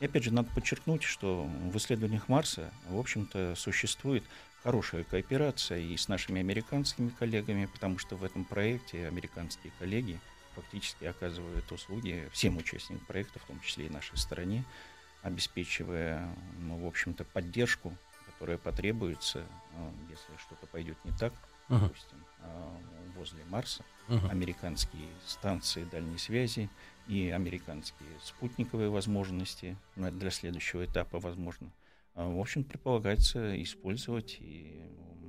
И 0.00 0.04
опять 0.04 0.24
же, 0.24 0.32
надо 0.32 0.50
подчеркнуть, 0.54 1.02
что 1.02 1.44
в 1.44 1.76
исследованиях 1.78 2.28
Марса, 2.28 2.70
в 2.88 2.98
общем-то, 2.98 3.54
существует 3.56 4.24
хорошая 4.62 5.04
кооперация 5.04 5.78
и 5.78 5.96
с 5.96 6.08
нашими 6.08 6.40
американскими 6.40 7.08
коллегами, 7.08 7.66
потому 7.66 7.98
что 7.98 8.16
в 8.16 8.24
этом 8.24 8.44
проекте 8.44 9.06
американские 9.06 9.72
коллеги 9.78 10.20
фактически 10.54 11.04
оказывают 11.04 11.70
услуги 11.70 12.28
всем 12.32 12.56
участникам 12.56 13.04
проекта, 13.06 13.38
в 13.38 13.44
том 13.44 13.60
числе 13.60 13.86
и 13.86 13.90
нашей 13.90 14.16
стороне, 14.18 14.64
обеспечивая, 15.22 16.28
ну, 16.58 16.78
в 16.78 16.86
общем-то, 16.86 17.24
поддержку, 17.24 17.96
которая 18.26 18.58
потребуется, 18.58 19.46
ну, 19.76 19.92
если 20.10 20.42
что-то 20.42 20.66
пойдет 20.66 20.96
не 21.04 21.12
так, 21.12 21.32
uh-huh. 21.68 21.80
допустим, 21.80 22.24
а, 22.40 22.76
возле 23.16 23.44
Марса, 23.46 23.84
uh-huh. 24.08 24.30
американские 24.30 25.08
станции 25.26 25.84
дальней 25.84 26.18
связи, 26.18 26.68
и 27.08 27.30
американские 27.30 28.08
спутниковые 28.22 28.90
возможности 28.90 29.76
для 29.96 30.30
следующего 30.30 30.84
этапа, 30.84 31.18
возможно. 31.18 31.72
А, 32.14 32.28
в 32.28 32.40
общем, 32.40 32.64
предполагается 32.64 33.62
использовать 33.62 34.38
и 34.40 34.80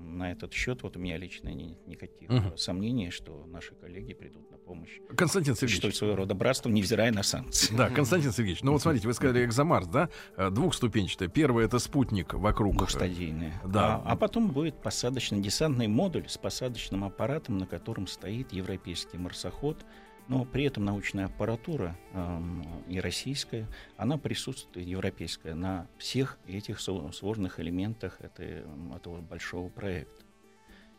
на 0.07 0.31
этот 0.31 0.53
счет 0.53 0.83
вот 0.83 0.95
у 0.95 0.99
меня 0.99 1.17
лично 1.17 1.49
нет 1.49 1.85
никаких 1.85 2.29
угу. 2.29 2.57
сомнений, 2.57 3.11
что 3.11 3.45
наши 3.47 3.75
коллеги 3.75 4.13
придут 4.13 4.49
на 4.49 4.57
помощь. 4.57 4.99
Константин 5.15 5.55
Сергеевич. 5.55 5.77
Что 5.77 5.91
своего 5.91 6.15
рода 6.15 6.33
братство, 6.33 6.69
невзирая 6.69 7.11
на 7.11 7.23
санкции. 7.23 7.75
Да, 7.75 7.89
Константин 7.89 8.31
Сергеевич, 8.31 8.63
ну 8.63 8.71
вот 8.71 8.81
смотрите, 8.81 9.07
вы 9.07 9.13
сказали 9.13 9.45
экзомарс, 9.45 9.87
да? 9.87 10.09
Э, 10.35 10.49
двухступенчатый. 10.49 11.27
Первый 11.27 11.65
это 11.65 11.79
спутник 11.79 12.33
вокруг. 12.33 12.77
Двухстадийный. 12.77 13.53
Да. 13.65 13.97
А, 13.97 14.13
а 14.13 14.15
потом 14.15 14.49
будет 14.49 14.81
посадочно-десантный 14.81 15.87
модуль 15.87 16.27
с 16.27 16.37
посадочным 16.37 17.03
аппаратом, 17.03 17.57
на 17.57 17.67
котором 17.67 18.07
стоит 18.07 18.53
европейский 18.53 19.17
марсоход 19.17 19.85
но 20.27 20.45
при 20.45 20.65
этом 20.65 20.85
научная 20.85 21.25
аппаратура 21.25 21.95
э, 22.13 22.41
и 22.89 22.99
российская, 22.99 23.67
она 23.95 24.17
присутствует, 24.17 24.85
европейская, 24.85 25.53
на 25.53 25.87
всех 25.97 26.37
этих 26.47 26.79
сложных 26.79 27.59
элементах 27.59 28.19
этой, 28.21 28.63
этого 28.95 29.21
большого 29.21 29.69
проекта. 29.69 30.23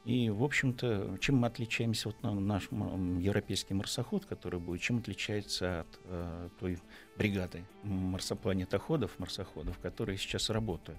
И, 0.04 0.30
в 0.30 0.42
общем-то, 0.42 1.18
чем 1.20 1.36
мы 1.36 1.48
отличаемся, 1.48 2.08
вот 2.08 2.22
на 2.22 2.32
наш 2.32 2.70
европейский 2.70 3.74
марсоход, 3.74 4.24
который 4.24 4.58
будет, 4.58 4.80
чем 4.80 4.98
отличается 4.98 5.80
от 5.80 6.00
э, 6.04 6.48
той 6.58 6.78
бригады 7.18 7.64
марсопланетоходов, 7.82 9.18
марсоходов, 9.18 9.78
которые 9.80 10.16
сейчас 10.16 10.48
работают? 10.48 10.98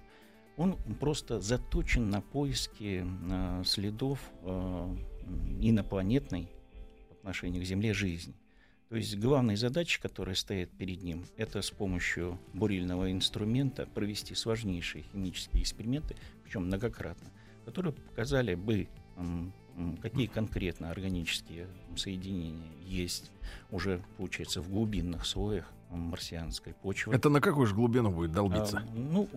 Он 0.56 0.76
просто 1.00 1.40
заточен 1.40 2.08
на 2.08 2.20
поиски 2.20 3.04
э, 3.04 3.62
следов 3.64 4.20
э, 4.42 4.96
инопланетной 5.60 6.48
отношении 7.20 7.60
к 7.60 7.64
Земле 7.64 7.94
жизни. 7.94 8.34
То 8.88 8.96
есть 8.96 9.16
главная 9.16 9.56
задача, 9.56 10.02
которая 10.02 10.34
стоит 10.34 10.70
перед 10.72 11.02
ним, 11.02 11.24
это 11.36 11.62
с 11.62 11.70
помощью 11.70 12.40
бурильного 12.54 13.12
инструмента 13.12 13.86
провести 13.86 14.34
сложнейшие 14.34 15.04
химические 15.12 15.62
эксперименты, 15.62 16.16
причем 16.42 16.64
многократно, 16.64 17.30
которые 17.64 17.92
показали 17.92 18.56
бы, 18.56 18.88
какие 20.02 20.26
конкретно 20.26 20.90
органические 20.90 21.68
соединения 21.94 22.72
есть 22.82 23.30
уже, 23.70 24.02
получается, 24.16 24.60
в 24.60 24.68
глубинных 24.68 25.24
слоях 25.24 25.72
марсианской 25.96 26.72
почвы. 26.74 27.14
Это 27.14 27.28
на 27.28 27.40
какую 27.40 27.66
же 27.66 27.74
глубину 27.74 28.10
будет 28.10 28.32
долбиться? 28.32 28.78
А, 28.78 28.94
ну, 28.94 29.28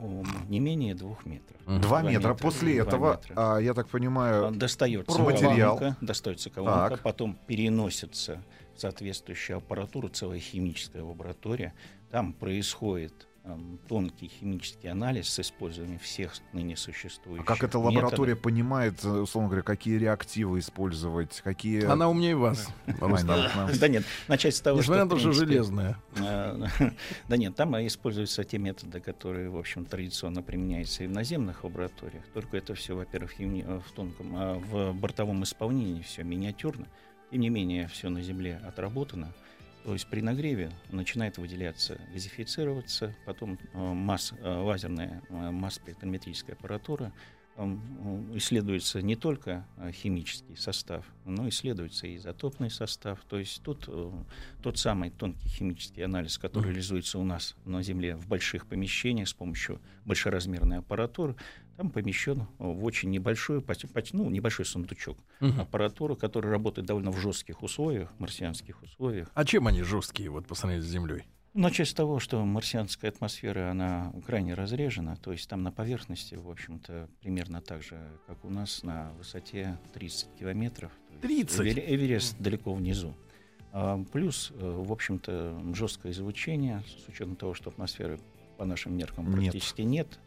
не 0.47 0.59
менее 0.59 0.95
двух 0.95 1.25
метров. 1.25 1.57
Два 1.65 1.79
Два 1.79 2.01
метра. 2.03 2.29
метра, 2.29 2.33
После 2.35 2.73
два 2.75 2.83
этого, 2.87 3.11
метра. 3.11 3.33
а, 3.35 3.57
я 3.59 3.73
так 3.73 3.87
понимаю, 3.89 4.51
Достается 4.51 5.19
материал. 5.21 5.77
колонка, 5.77 5.97
достается 6.01 6.49
колонка, 6.49 6.89
Так. 6.91 7.01
потом 7.01 7.37
переносится 7.47 8.43
в 8.75 8.81
соответствующую 8.81 9.57
аппаратуру, 9.57 10.09
целая 10.09 10.39
химическая 10.39 11.03
лаборатория. 11.03 11.73
Там 12.11 12.33
происходит 12.33 13.27
тонкий 13.89 14.27
химический 14.27 14.89
анализ 14.89 15.27
с 15.27 15.39
использованием 15.39 15.99
всех 15.99 16.33
ныне 16.53 16.75
а 16.75 16.77
существующих 16.77 17.45
как 17.45 17.57
эта 17.57 17.77
методов. 17.77 17.85
лаборатория 17.85 18.35
понимает, 18.37 19.03
э, 19.03 19.09
условно 19.09 19.49
говоря, 19.49 19.63
какие 19.63 19.97
реактивы 19.97 20.59
использовать, 20.59 21.41
какие... 21.43 21.83
Она 21.83 22.09
умнее 22.09 22.37
вас. 22.37 22.69
Да 23.79 23.87
нет, 23.89 24.05
начать 24.29 24.55
с 24.55 24.61
того, 24.61 24.79
Несмотря 24.79 25.01
что... 25.01 25.05
на 25.05 25.09
то, 25.09 25.19
что 25.19 25.31
железная. 25.33 25.97
э, 26.15 26.67
Да 27.27 27.37
нет, 27.37 27.55
там 27.55 27.75
используются 27.75 28.43
те 28.45 28.57
методы, 28.57 29.01
которые, 29.01 29.49
в 29.49 29.57
общем, 29.57 29.85
традиционно 29.85 30.41
применяются 30.41 31.03
и 31.03 31.07
в 31.07 31.11
наземных 31.11 31.65
лабораториях. 31.65 32.23
Только 32.33 32.57
это 32.57 32.75
все, 32.75 32.95
во-первых, 32.95 33.39
э, 33.39 33.81
в 33.85 33.91
тонком, 33.91 34.35
а 34.35 34.53
в 34.57 34.93
бортовом 34.93 35.43
исполнении 35.43 36.01
все 36.01 36.23
миниатюрно. 36.23 36.87
Тем 37.29 37.41
не 37.41 37.49
менее, 37.49 37.87
все 37.89 38.09
на 38.09 38.21
Земле 38.21 38.61
отработано. 38.65 39.33
То 39.83 39.91
есть 39.91 40.07
при 40.07 40.21
нагреве 40.21 40.71
начинает 40.91 41.37
выделяться, 41.37 41.99
газифицироваться, 42.13 43.13
потом 43.25 43.59
э, 43.73 43.77
масс, 43.77 44.33
э, 44.39 44.47
лазерная 44.47 45.21
э, 45.29 45.51
масс-спектрометрическая 45.51 46.55
аппаратура, 46.55 47.11
исследуется 48.33 48.99
не 49.03 49.15
только 49.15 49.63
химический 49.91 50.57
состав, 50.57 51.05
но 51.23 51.47
исследуется 51.49 52.07
и 52.07 52.15
изотопный 52.15 52.71
состав. 52.71 53.19
То 53.29 53.37
есть 53.37 53.61
тут 53.61 53.87
тот 54.63 54.79
самый 54.79 55.11
тонкий 55.11 55.47
химический 55.49 56.03
анализ, 56.03 56.39
который 56.39 56.69
реализуется 56.69 57.19
у 57.19 57.23
нас 57.23 57.55
на 57.63 57.83
Земле 57.83 58.15
в 58.15 58.27
больших 58.27 58.65
помещениях 58.65 59.27
с 59.27 59.35
помощью 59.35 59.79
большеразмерной 60.05 60.79
аппаратуры, 60.79 61.35
там 61.77 61.89
помещен 61.89 62.41
э, 62.41 62.45
в 62.59 62.83
очень 62.83 63.09
небольшой, 63.09 63.63
ну, 64.13 64.29
небольшой 64.29 64.65
сундучок 64.65 65.17
Мгм. 65.39 65.61
аппаратуры, 65.61 66.15
которая 66.15 66.51
работает 66.51 66.87
довольно 66.87 67.11
в 67.11 67.17
жестких 67.19 67.63
условиях, 67.63 68.11
марсианских 68.19 68.81
условиях. 68.83 69.29
А 69.33 69.45
чем 69.45 69.67
они 69.67 69.81
жесткие, 69.81 70.29
вот 70.29 70.47
по 70.47 70.55
сравнению 70.55 70.85
с 70.87 70.89
Землей? 70.89 71.23
Начать 71.53 71.87
с 71.87 71.93
того, 71.93 72.19
что 72.19 72.43
марсианская 72.43 73.11
атмосфера, 73.11 73.69
она 73.69 74.11
крайне 74.25 74.55
разрежена, 74.55 75.15
то 75.17 75.31
есть 75.31 75.47
там 75.47 75.61
на 75.61 75.71
поверхности, 75.71 76.33
в 76.33 76.49
общем-то, 76.49 77.07
примерно 77.21 77.61
так 77.61 77.83
же, 77.83 77.99
как 78.25 78.43
у 78.43 78.49
нас, 78.49 78.81
на 78.81 79.11
высоте 79.19 79.77
30 79.93 80.29
километров. 80.39 80.91
То 81.21 81.27
есть 81.27 81.49
30? 81.57 81.59
Эвер- 81.77 81.83
Эверест 81.95 82.35
далеко 82.39 82.73
внизу. 82.73 83.13
А, 83.71 84.03
Плюс, 84.11 84.51
э, 84.55 84.83
в 84.83 84.91
общем-то, 84.91 85.61
жесткое 85.75 86.11
излучение, 86.11 86.83
с 86.87 87.07
учетом 87.07 87.35
того, 87.35 87.53
что 87.53 87.69
атмосферы 87.69 88.19
по 88.63 88.65
нашим 88.65 88.95
меркам 88.95 89.25
Нет. 89.25 89.51
практически 89.51 89.81
нет, 89.81 90.19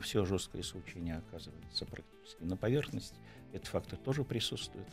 все 0.00 0.24
жесткое 0.24 0.62
излучение 0.62 1.16
оказывается 1.16 1.84
практически 1.84 2.44
на 2.44 2.56
поверхности. 2.56 3.16
Этот 3.52 3.66
фактор 3.66 3.98
тоже 3.98 4.22
присутствует. 4.22 4.86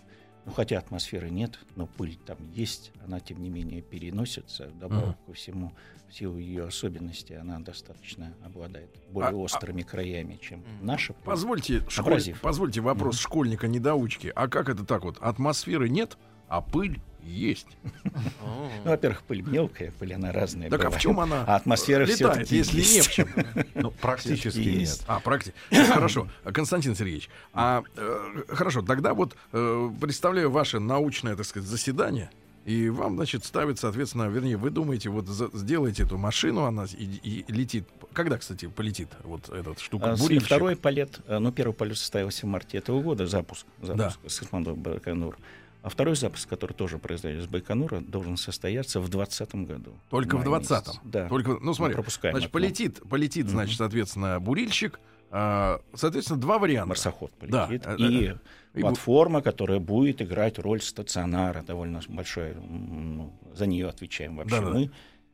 Ну, 0.45 0.51
хотя 0.53 0.79
атмосферы 0.79 1.29
нет, 1.29 1.59
но 1.75 1.85
пыль 1.85 2.17
там 2.25 2.37
есть, 2.51 2.91
она, 3.05 3.19
тем 3.19 3.43
не 3.43 3.49
менее, 3.51 3.83
переносится. 3.83 4.71
Добавок 4.79 5.17
ко 5.27 5.33
всему, 5.33 5.71
в 6.09 6.15
силу 6.15 6.39
ее 6.39 6.65
особенностей, 6.65 7.35
она 7.35 7.59
достаточно 7.59 8.33
обладает 8.43 8.89
более 9.11 9.29
А- 9.29 9.33
а- 9.33 9.35
острыми 9.35 9.83
краями, 9.83 10.39
чем 10.41 10.63
наша 10.81 11.13
пыль. 11.13 11.25
Позвольте, 11.25 11.79
школь- 11.89 12.35
позвольте 12.41 12.81
вопрос 12.81 13.19
школьника-недоучки. 13.19 14.31
А 14.35 14.47
как 14.47 14.67
это 14.67 14.83
так 14.83 15.03
вот? 15.03 15.19
Атмосферы 15.19 15.89
нет, 15.89 16.17
а 16.47 16.59
пыль 16.61 16.99
есть. 17.25 17.67
Ну, 18.03 18.69
во-первых, 18.85 19.23
пыль 19.23 19.41
мелкая, 19.41 19.91
пыль 19.99 20.13
она 20.13 20.31
разная. 20.31 20.69
Так 20.69 20.85
а 20.85 20.89
в 20.89 20.99
чем 20.99 21.19
она 21.19 21.43
А 21.45 21.55
атмосфера 21.55 22.05
летает, 22.05 22.51
если 22.51 22.81
не 22.81 23.01
в 23.01 23.09
чем? 23.11 23.27
Ну, 23.75 23.91
практически 23.91 24.59
нет. 24.59 25.01
А, 25.07 25.19
практически. 25.19 25.57
Хорошо. 25.91 26.27
Константин 26.43 26.95
Сергеевич, 26.95 27.29
а 27.53 27.83
э, 27.95 28.43
хорошо, 28.49 28.81
тогда 28.81 29.13
вот 29.13 29.35
э, 29.51 29.89
представляю 29.99 30.51
ваше 30.51 30.79
научное, 30.79 31.35
так 31.35 31.45
сказать, 31.45 31.67
заседание, 31.67 32.29
и 32.65 32.89
вам, 32.89 33.15
значит, 33.15 33.43
ставят, 33.43 33.77
соответственно, 33.77 34.29
вернее, 34.29 34.55
вы 34.55 34.69
думаете, 34.69 35.09
вот 35.09 35.27
за- 35.27 35.49
сделайте 35.53 36.03
эту 36.03 36.17
машину, 36.17 36.63
она 36.63 36.85
и, 36.85 37.19
и 37.23 37.51
летит. 37.51 37.85
Когда, 38.13 38.37
кстати, 38.37 38.67
полетит 38.67 39.09
вот 39.23 39.49
эта 39.49 39.77
штука? 39.81 40.13
А? 40.13 40.15
Второй 40.15 40.77
полет, 40.77 41.19
а, 41.27 41.39
ну, 41.39 41.51
первый 41.51 41.73
полет 41.73 41.97
состоялся 41.97 42.45
в 42.45 42.49
марте 42.49 42.77
этого 42.77 43.01
года, 43.01 43.27
запуск, 43.27 43.65
запуск 43.81 44.19
Да. 44.23 44.29
с 44.29 44.39
космодрома 44.39 44.77
Байконур. 44.77 45.37
А 45.83 45.89
второй 45.89 46.15
запуск, 46.15 46.47
который 46.47 46.71
тоже 46.71 46.97
произойдет 46.97 47.43
с 47.43 47.47
Байконура, 47.47 47.99
должен 47.99 48.37
состояться 48.37 49.01
в 49.01 49.09
2020 49.09 49.55
году. 49.67 49.91
Только 50.09 50.37
в 50.37 50.45
мае 50.47 50.59
месяце. 50.59 50.75
20-м? 50.75 50.93
Да. 51.03 51.27
Только, 51.27 51.57
ну, 51.61 51.73
смотри, 51.73 51.93
пропускаем 51.95 52.33
значит, 52.35 52.51
полетит, 52.51 53.01
полетит, 53.09 53.49
значит, 53.49 53.77
соответственно, 53.77 54.39
бурильщик, 54.39 54.99
а, 55.29 55.81
соответственно, 55.93 56.39
два 56.39 56.57
варианта. 56.57 56.87
марсоход 56.89 57.33
Да, 57.41 57.67
полетит. 57.67 57.85
э, 57.85 57.95
и 57.97 58.27
э, 58.29 58.35
и 58.75 58.79
платформа, 58.81 59.41
которая 59.41 59.79
будет 59.79 60.21
играть 60.21 60.57
роль 60.57 60.81
стационара, 60.81 61.61
довольно 61.63 61.99
большая. 62.07 62.53
м, 62.53 63.17
ну, 63.17 63.33
за 63.53 63.65
нее 63.65 63.89
отвечаем 63.89 64.37
вообще 64.37 64.61
Да-да. 64.61 64.71
мы, 64.73 64.91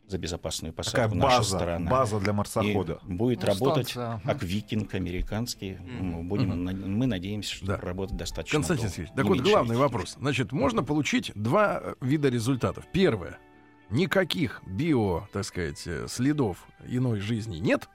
за 0.10 0.18
безопасную 0.18 0.74
Такая 0.74 1.08
посадку, 1.08 1.16
наша 1.18 1.38
база, 1.38 1.56
сторона. 1.58 1.90
база 1.92 2.20
для 2.20 2.32
И 2.32 2.36
марсохода. 2.36 3.00
будет 3.04 3.42
Ну, 3.42 3.48
работать 3.48 3.90
станция, 3.90 4.14
ага. 4.16 4.22
как 4.26 4.44
викинг 4.44 4.94
американский. 4.96 5.78
Мы, 5.80 6.24
будем, 6.24 6.64
на- 6.64 6.72
мы 6.74 7.06
надеемся, 7.06 7.56
что 7.56 7.66
Да. 7.68 7.78
работать 7.78 8.18
достаточно 8.18 8.58
Константин 8.58 8.84
долго. 8.88 8.96
Сергеевич, 8.96 9.16
так 9.16 9.26
вот 9.26 9.40
главный 9.42 9.70
10 9.70 9.80
лет. 9.82 9.92
вопрос. 9.92 10.16
Значит, 10.20 10.52
можно 10.52 10.84
получить 10.84 11.32
два 11.36 11.80
э, 11.84 11.94
вида 12.02 12.30
результатов. 12.30 12.86
Первое. 12.92 13.38
Никаких 13.92 14.62
био, 14.66 15.28
так 15.34 15.46
сказать, 15.46 15.82
э, 15.86 16.08
следов 16.08 16.68
иной 16.88 17.20
жизни 17.20 17.58
нет. 17.58 17.88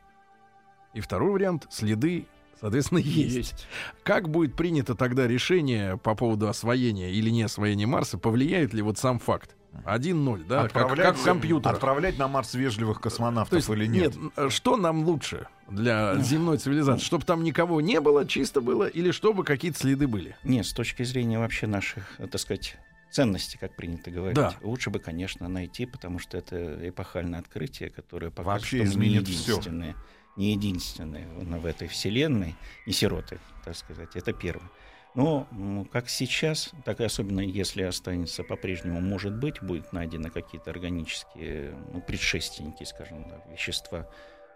И 0.92 1.00
второй 1.00 1.32
вариант. 1.32 1.66
Следы, 1.70 2.26
соответственно, 2.60 2.98
есть. 2.98 3.66
Как 4.04 4.28
будет 4.28 4.54
принято 4.54 4.94
тогда 4.94 5.26
решение 5.26 5.96
по 5.96 6.14
поводу 6.14 6.48
освоения 6.48 7.10
или 7.12 7.30
не 7.30 7.42
освоения 7.42 7.86
Марса? 7.86 8.18
Повлияет 8.18 8.72
ли 8.72 8.82
вот 8.82 8.98
сам 8.98 9.18
факт? 9.18 9.56
1-0, 9.84 10.44
да? 10.46 10.68
Как, 10.68 10.94
как 10.96 11.16
в 11.16 11.24
компьютерах. 11.24 11.74
отправлять 11.74 12.18
на 12.18 12.28
Марс 12.28 12.54
вежливых 12.54 13.00
космонавтов 13.00 13.50
То 13.50 13.56
есть, 13.56 13.68
или 13.68 13.86
нет? 13.86 14.14
э, 14.36 14.48
что 14.50 14.76
нам 14.76 15.04
лучше 15.04 15.46
для 15.68 16.16
земной 16.16 16.58
цивилизации? 16.58 17.04
Чтобы 17.04 17.24
там 17.24 17.42
никого 17.42 17.80
не 17.80 18.00
было, 18.00 18.26
чисто 18.26 18.60
было, 18.60 18.86
или 18.86 19.10
чтобы 19.10 19.44
какие-то 19.44 19.78
следы 19.78 20.06
были? 20.06 20.36
Нет, 20.44 20.66
с 20.66 20.72
точки 20.72 21.02
зрения 21.02 21.38
вообще 21.38 21.66
наших, 21.66 22.14
э, 22.18 22.26
так 22.26 22.40
сказать, 22.40 22.76
ценностей, 23.10 23.58
как 23.58 23.76
принято 23.76 24.10
говорить, 24.10 24.36
Да. 24.36 24.54
лучше 24.62 24.90
бы, 24.90 24.98
конечно, 24.98 25.48
найти, 25.48 25.86
потому 25.86 26.18
что 26.18 26.36
это 26.36 26.88
эпохальное 26.88 27.40
открытие, 27.40 27.90
которое 27.90 28.30
пока 28.30 28.42
Вообще 28.50 28.84
что 28.86 28.98
мы 28.98 29.06
не 29.06 29.20
всё. 29.20 29.52
единственное, 29.54 29.94
не 30.36 30.52
единственное 30.52 31.28
в 31.28 31.60
в 31.60 31.66
этой 31.66 31.86
вселенной, 31.88 32.56
не 32.86 32.92
сироты, 32.92 33.38
так 33.64 33.76
сказать, 33.76 34.16
это 34.16 34.32
первое. 34.32 34.68
Но 35.14 35.46
как 35.92 36.08
сейчас, 36.08 36.72
так 36.84 37.00
и 37.00 37.04
особенно 37.04 37.40
если 37.40 37.82
останется 37.82 38.42
по-прежнему, 38.42 39.00
может 39.00 39.36
быть, 39.36 39.62
будут 39.62 39.92
найдены 39.92 40.28
какие-то 40.28 40.70
органические 40.70 41.76
ну, 41.92 42.00
предшественники, 42.00 42.82
скажем 42.82 43.30
так, 43.30 43.46
вещества 43.46 44.08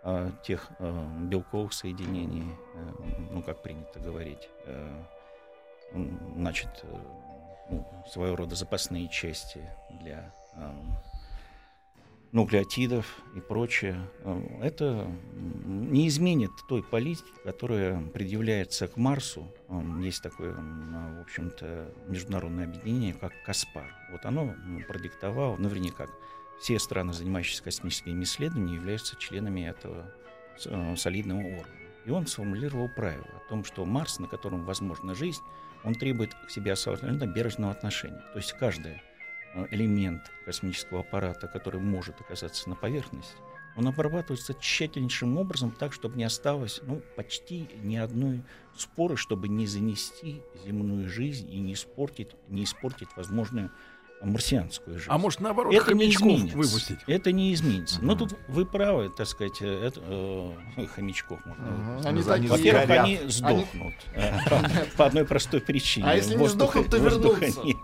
а, 0.03 0.33
тех 0.43 0.69
э, 0.79 1.07
белковых 1.23 1.73
соединений, 1.73 2.57
э, 2.75 2.79
ну, 3.31 3.43
как 3.43 3.63
принято 3.63 4.01
говорить, 4.01 4.49
э, 4.67 5.05
значит, 6.37 6.71
э, 6.83 6.97
ну, 7.71 7.87
своего 8.09 8.37
рода 8.37 8.55
запасные 8.55 9.09
части 9.09 9.61
для 10.01 10.33
эм, 10.55 10.97
нуклеотидов 12.33 13.07
и 13.35 13.41
прочее, 13.41 13.99
э, 14.25 14.59
это 14.63 15.11
не 15.65 16.09
изменит 16.09 16.51
той 16.69 16.83
политики, 16.83 17.31
которая 17.45 18.01
предъявляется 18.09 18.89
к 18.89 18.97
Марсу. 18.97 19.47
М, 19.69 20.01
Есть 20.01 20.23
такое, 20.23 20.55
в 20.55 21.21
общем-то, 21.23 21.91
международное 22.09 22.65
объединение, 22.65 23.15
как 23.15 23.33
КАСПАР. 23.45 23.95
Вот 24.13 24.25
оно 24.25 24.55
продиктовало, 24.87 25.57
наверняка, 25.57 26.07
все 26.61 26.79
страны, 26.79 27.13
занимающиеся 27.13 27.63
космическими 27.63 28.23
исследованиями, 28.25 28.77
являются 28.77 29.17
членами 29.17 29.63
этого 29.69 30.13
э, 30.65 30.97
солидного 30.97 31.41
органа. 31.41 31.77
И 32.05 32.11
он 32.11 32.27
сформулировал 32.27 32.89
правило 32.89 33.29
о 33.37 33.49
том, 33.49 33.65
что 33.65 33.85
Марс, 33.85 34.19
на 34.19 34.27
котором 34.29 34.65
возможна 34.65 35.15
жизнь, 35.15 35.43
он 35.85 35.95
требует 35.95 36.35
к 36.35 36.51
себе 36.51 36.73
абсолютно 36.73 37.27
бережного 37.27 37.73
отношения. 37.73 38.23
То 38.33 38.39
есть 38.39 38.53
каждый 38.55 38.93
э, 38.93 39.01
элемент 39.71 40.23
космического 40.45 41.01
аппарата, 41.01 41.47
который 41.49 41.81
может 41.81 42.21
оказаться 42.21 42.69
на 42.69 42.75
поверхности, 42.75 43.35
он 43.77 43.87
обрабатывается 43.87 44.55
тщательнейшим 44.55 45.39
образом 45.39 45.71
так, 45.71 45.93
чтобы 45.93 46.17
не 46.17 46.25
осталось 46.25 46.81
ну, 46.83 47.01
почти 47.17 47.69
ни 47.83 47.97
одной 47.97 48.43
споры, 48.77 49.17
чтобы 49.17 49.49
не 49.49 49.67
занести 49.67 50.43
земную 50.65 51.09
жизнь 51.09 51.49
и 51.53 51.59
не 51.61 51.75
испортить, 51.75 52.31
не 52.49 52.65
испортить 52.65 53.09
возможную 53.17 53.71
марсианскую 54.21 54.97
жизнь. 54.99 55.09
А 55.11 55.17
может, 55.17 55.39
наоборот, 55.41 55.73
это 55.73 55.95
не 55.95 56.01
хомячков 56.13 56.27
изменится. 56.29 56.57
выпустить? 56.57 56.99
Это 57.07 57.31
не 57.31 57.55
изменится. 57.55 58.03
Но 58.03 58.15
Мгм. 58.17 58.19
тут 58.29 58.39
вы 58.49 58.67
правы, 58.67 59.11
так 59.17 59.29
сказать, 59.29 59.63
э, 59.63 59.67
это, 59.87 60.01
э, 60.05 60.87
хомячков 60.87 61.45
можно. 61.47 61.65
Ну, 61.65 61.99
Они 62.01 62.09
они 62.09 62.23
такие. 62.25 62.51
Во-первых, 62.51 62.85
сгорят. 62.87 63.05
они 63.05 63.21
сдохнут 63.29 63.95
э, 64.15 64.33
по- 64.97 65.07
одной 65.07 65.25
простой 65.25 65.61
причине. 65.61 66.07
А 66.09 66.15
если 66.17 66.35
не 66.37 66.49
сдохнут, 66.49 66.91
то 66.91 66.97
вернутся. 66.99 67.63
нет. 67.63 67.77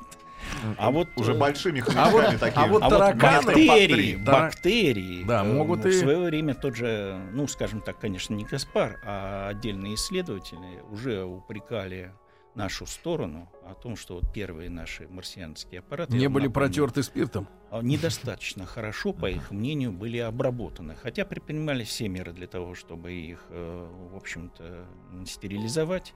А 0.79 0.90
вот 0.90 1.09
Уже 1.16 1.33
э, 1.35 1.38
большими 1.38 1.81
а 1.81 1.85
хомячками 2.11 2.53
а 2.55 2.66
вот 2.66 2.83
а 2.83 2.88
вот 2.88 2.98
тараканы, 2.98 3.46
бактерии, 3.46 4.16
бактерии, 4.16 5.24
да. 5.24 5.44
э, 5.44 5.53
могут 5.53 5.81
в 5.85 5.88
и- 5.88 5.92
свое 5.92 6.18
время 6.18 6.55
тот 6.55 6.77
же, 6.77 7.20
ну, 7.33 7.46
скажем 7.46 7.81
так, 7.81 7.98
конечно, 7.98 8.35
не 8.35 8.44
Каспар, 8.44 9.00
а 9.05 9.48
отдельные 9.48 9.94
исследователи 9.94 10.81
уже 10.90 11.24
упрекали 11.24 12.12
нашу 12.55 12.87
сторону 12.87 13.50
о 13.68 13.74
том, 13.74 13.96
что 13.96 14.14
вот 14.14 14.33
первые 14.33 14.70
наши 14.70 15.09
марсианские 15.09 15.81
аппараты 15.81 16.12
Не 16.12 16.29
были 16.29 16.44
напомню, 16.46 16.53
протерты 16.53 17.03
спиртом? 17.03 17.48
а, 17.70 17.83
недостаточно 17.83 18.64
хорошо, 18.64 19.12
по 19.12 19.29
их 19.29 19.50
мнению, 19.50 19.90
были 19.92 20.18
обработаны. 20.18 20.94
Хотя 20.94 21.24
предпринимались 21.24 21.88
все 21.88 22.09
меры 22.09 22.33
для 22.33 22.46
того, 22.46 22.74
чтобы 22.77 23.12
их, 23.12 23.44
э, 23.48 23.88
в 24.12 24.16
общем-то, 24.16 24.87
стерилизовать, 25.27 26.14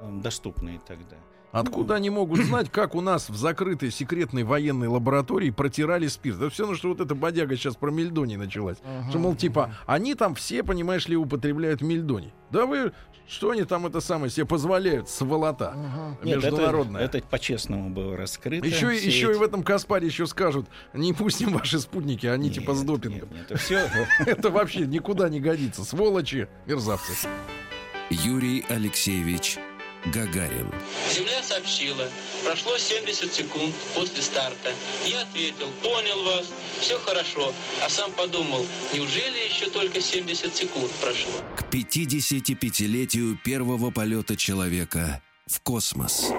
доступные 0.00 0.80
тогда. 0.86 1.16
Откуда 1.52 1.96
они 1.96 2.10
могут 2.10 2.40
знать, 2.40 2.70
как 2.70 2.94
у 2.94 3.00
нас 3.00 3.28
в 3.28 3.36
закрытой 3.36 3.90
секретной 3.90 4.44
военной 4.44 4.86
лаборатории 4.88 5.50
протирали 5.50 6.06
спирт? 6.06 6.38
Да 6.38 6.48
все 6.48 6.62
равно, 6.62 6.76
что 6.76 6.88
вот 6.88 7.00
эта 7.00 7.14
бодяга 7.14 7.56
сейчас 7.56 7.74
про 7.76 7.90
мельдоний 7.90 8.36
началась. 8.36 8.78
Что, 9.08 9.18
мол, 9.18 9.34
типа, 9.34 9.74
они 9.86 10.14
там 10.14 10.34
все, 10.34 10.62
понимаешь 10.62 11.08
ли, 11.08 11.16
употребляют 11.16 11.82
мельдоний. 11.82 12.32
Да 12.52 12.66
вы, 12.66 12.92
что 13.28 13.50
они 13.50 13.64
там 13.64 13.86
это 13.86 14.00
самое 14.00 14.30
себе 14.30 14.44
позволяют, 14.46 15.08
сволота 15.08 15.74
Нет, 16.22 16.38
это, 16.38 16.46
международная. 16.50 17.02
это 17.02 17.20
по-честному 17.22 17.90
было 17.90 18.16
раскрыто. 18.16 18.66
Еще, 18.66 18.94
и- 18.94 18.98
Все 18.98 19.06
еще 19.08 19.26
и 19.28 19.30
эти- 19.30 19.38
в 19.38 19.42
этом 19.42 19.62
Каспаре 19.62 20.06
еще 20.06 20.26
скажут, 20.26 20.66
не 20.94 21.12
пустим 21.12 21.52
ваши 21.52 21.78
спутники, 21.80 22.26
они 22.26 22.46
Нет, 22.48 22.54
типа 22.58 22.74
с 22.74 22.82
допингом. 22.82 23.28
Нет, 23.30 23.32
нет, 23.32 23.50
это 23.50 23.58
все 23.58 23.88
Это 24.26 24.50
вообще 24.50 24.86
никуда 24.86 25.28
не 25.28 25.40
годится. 25.40 25.84
Сволочи, 25.84 26.48
мерзавцы. 26.66 27.12
Юрий 28.10 28.64
Алексеевич 28.68 29.58
Гагарин. 30.06 30.70
Земля 31.12 31.42
сообщила, 31.42 32.08
прошло 32.44 32.78
70 32.78 33.32
секунд 33.32 33.74
после 33.94 34.22
старта. 34.22 34.72
Я 35.06 35.22
ответил, 35.22 35.68
понял 35.82 36.22
вас, 36.24 36.46
все 36.80 36.98
хорошо. 36.98 37.52
А 37.84 37.90
сам 37.90 38.10
подумал, 38.12 38.66
неужели 38.92 39.38
еще 39.48 39.70
только 39.70 40.00
70 40.00 40.54
секунд 40.54 40.90
прошло? 41.00 41.32
К 41.56 41.62
55-летию 41.72 43.38
первого 43.44 43.90
полета 43.90 44.36
человека 44.36 45.22
в 45.46 45.60
космос. 45.60 46.30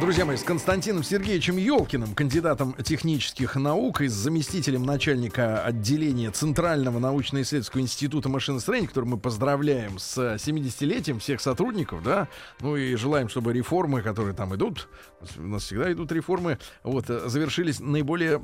Друзья 0.00 0.24
мои, 0.24 0.36
с 0.38 0.42
Константином 0.44 1.02
Сергеевичем 1.02 1.58
Елкиным, 1.58 2.14
кандидатом 2.14 2.74
технических 2.82 3.54
наук 3.56 4.00
и 4.00 4.08
заместителем 4.08 4.82
начальника 4.82 5.62
отделения 5.62 6.30
Центрального 6.30 6.98
научно-исследовательского 6.98 7.82
института 7.82 8.30
машиностроения, 8.30 8.88
который 8.88 9.04
мы 9.04 9.18
поздравляем 9.18 9.98
с 9.98 10.16
70-летием 10.16 11.18
всех 11.18 11.42
сотрудников, 11.42 12.02
да, 12.02 12.28
ну 12.60 12.76
и 12.76 12.94
желаем, 12.94 13.28
чтобы 13.28 13.52
реформы, 13.52 14.00
которые 14.00 14.34
там 14.34 14.54
идут, 14.54 14.88
у 15.36 15.42
нас 15.42 15.64
всегда 15.64 15.92
идут 15.92 16.10
реформы, 16.12 16.58
вот, 16.82 17.06
завершились 17.06 17.78
наиболее 17.78 18.40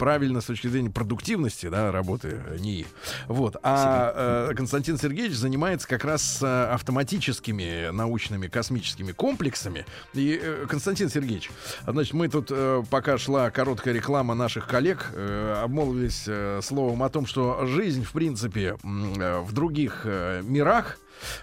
правильно 0.00 0.40
с 0.40 0.46
точки 0.46 0.66
зрения 0.66 0.90
продуктивности, 0.90 1.68
да, 1.68 1.92
работы 1.92 2.42
НИИ. 2.58 2.84
Вот, 3.28 3.56
а 3.62 4.48
э, 4.50 4.54
Константин 4.56 4.98
Сергеевич 4.98 5.36
занимается 5.36 5.86
как 5.86 6.04
раз 6.04 6.42
э, 6.42 6.46
автоматическими 6.46 7.90
научными 7.92 8.48
космическими 8.48 9.12
комплексами. 9.12 9.86
И, 10.14 10.40
э, 10.42 10.66
Константин 10.96 11.10
Сергеевич, 11.10 11.50
значит, 11.86 12.14
мы 12.14 12.28
тут, 12.28 12.48
э, 12.50 12.82
пока 12.90 13.18
шла 13.18 13.50
короткая 13.50 13.92
реклама 13.92 14.34
наших 14.34 14.66
коллег, 14.66 15.10
э, 15.12 15.60
обмолвились 15.62 16.24
э, 16.26 16.60
словом 16.62 17.02
о 17.02 17.10
том, 17.10 17.26
что 17.26 17.66
жизнь, 17.66 18.02
в 18.02 18.12
принципе, 18.12 18.76
в 18.82 19.52
других 19.52 20.06
мирах, 20.06 20.98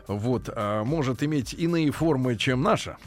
вот, 0.07 0.49
может 0.85 1.21
иметь 1.21 1.53
иные 1.53 1.91
формы, 1.91 2.35
чем 2.35 2.63
наша. 2.63 2.97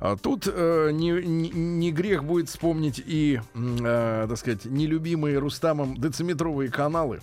А 0.00 0.16
Тут 0.16 0.46
не, 0.46 1.10
не- 1.22 1.50
не 1.50 1.92
грех 1.92 2.24
будет 2.24 2.48
вспомнить 2.48 3.00
и, 3.04 3.40
так 3.54 4.36
сказать, 4.36 4.64
нелюбимые 4.64 5.38
Рустамом 5.38 5.96
дециметровые 5.96 6.70
каналы, 6.70 7.20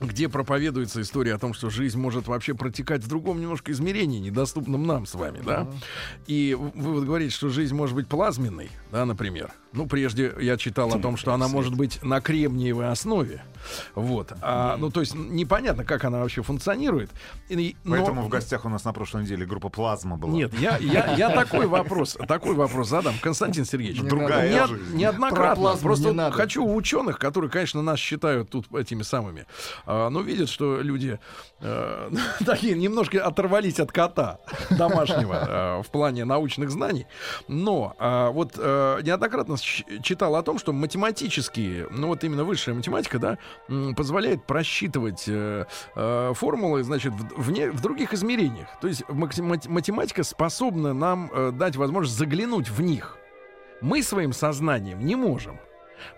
где 0.00 0.28
проповедуется 0.28 1.00
история 1.00 1.34
о 1.34 1.38
том, 1.38 1.54
что 1.54 1.70
жизнь 1.70 1.98
может 1.98 2.28
вообще 2.28 2.54
протекать 2.54 3.02
в 3.02 3.08
другом 3.08 3.40
немножко 3.40 3.72
измерении, 3.72 4.20
недоступном 4.20 4.86
нам 4.86 5.06
с 5.06 5.14
вами, 5.14 5.40
да? 5.44 5.66
И 6.26 6.56
вы 6.58 6.94
вот 6.94 7.04
говорите, 7.04 7.34
что 7.34 7.48
жизнь 7.48 7.74
может 7.74 7.96
быть 7.96 8.08
плазменной, 8.08 8.70
да, 8.92 9.04
например. 9.04 9.52
Ну, 9.78 9.86
прежде 9.86 10.34
я 10.40 10.56
читал 10.56 10.92
о 10.92 10.98
том, 10.98 11.16
что 11.16 11.32
она 11.32 11.46
может 11.46 11.76
быть 11.76 12.02
на 12.02 12.20
кремниевой 12.20 12.90
основе. 12.90 13.44
Вот. 13.94 14.32
А, 14.42 14.76
ну, 14.76 14.90
то 14.90 14.98
есть 14.98 15.14
непонятно, 15.14 15.84
как 15.84 16.04
она 16.04 16.18
вообще 16.18 16.42
функционирует. 16.42 17.10
И- 17.48 17.76
но- 17.84 17.94
Поэтому 17.94 18.22
в 18.22 18.28
гостях 18.28 18.64
у 18.64 18.68
нас 18.68 18.84
на 18.84 18.92
прошлой 18.92 19.22
неделе 19.22 19.46
группа 19.46 19.68
«Плазма» 19.68 20.16
была. 20.16 20.32
нет, 20.32 20.52
я, 20.58 20.78
я, 20.78 21.14
я 21.14 21.30
такой 21.30 21.68
вопрос, 21.68 22.18
такой 22.26 22.54
вопрос 22.56 22.88
задам, 22.88 23.14
Константин 23.22 23.64
Сергеевич. 23.64 24.00
Не 24.02 24.08
Другая 24.08 24.50
Не- 24.52 24.66
жизнь. 24.66 24.96
неоднократно. 24.96 25.44
Про 25.54 25.54
плазму 25.54 25.82
Просто 25.82 26.12
не 26.12 26.30
хочу 26.32 26.64
у 26.64 26.74
ученых, 26.74 27.20
которые, 27.20 27.48
конечно, 27.48 27.80
нас 27.80 28.00
считают 28.00 28.50
тут 28.50 28.66
этими 28.74 29.02
самыми, 29.02 29.46
а, 29.86 30.08
но 30.10 30.22
видят, 30.22 30.48
что 30.48 30.80
люди 30.80 31.20
э, 31.60 32.10
такие 32.44 32.74
немножко 32.76 33.24
оторвались 33.24 33.78
от 33.78 33.92
кота 33.92 34.38
домашнего 34.70 35.34
э, 35.34 35.82
в 35.82 35.90
плане 35.90 36.24
научных 36.24 36.70
знаний. 36.70 37.06
Но 37.46 37.94
а, 37.98 38.30
вот 38.30 38.52
э, 38.56 39.00
неоднократно 39.02 39.56
читал 39.56 40.36
о 40.36 40.42
том, 40.42 40.58
что 40.58 40.72
математические, 40.72 41.88
ну 41.90 42.08
вот 42.08 42.24
именно 42.24 42.44
высшая 42.44 42.74
математика, 42.74 43.18
да, 43.18 43.38
позволяет 43.96 44.46
просчитывать 44.46 45.24
э, 45.26 45.64
э, 45.94 46.32
формулы, 46.34 46.82
значит, 46.82 47.12
в, 47.12 47.80
других 47.80 48.14
измерениях. 48.14 48.68
То 48.80 48.88
есть 48.88 49.04
математика 49.08 50.22
способна 50.22 50.92
нам 50.92 51.30
э, 51.32 51.52
дать 51.52 51.76
возможность 51.76 52.16
заглянуть 52.18 52.68
в 52.68 52.80
них. 52.82 53.16
Мы 53.80 54.02
своим 54.02 54.32
сознанием 54.32 55.04
не 55.04 55.14
можем. 55.14 55.60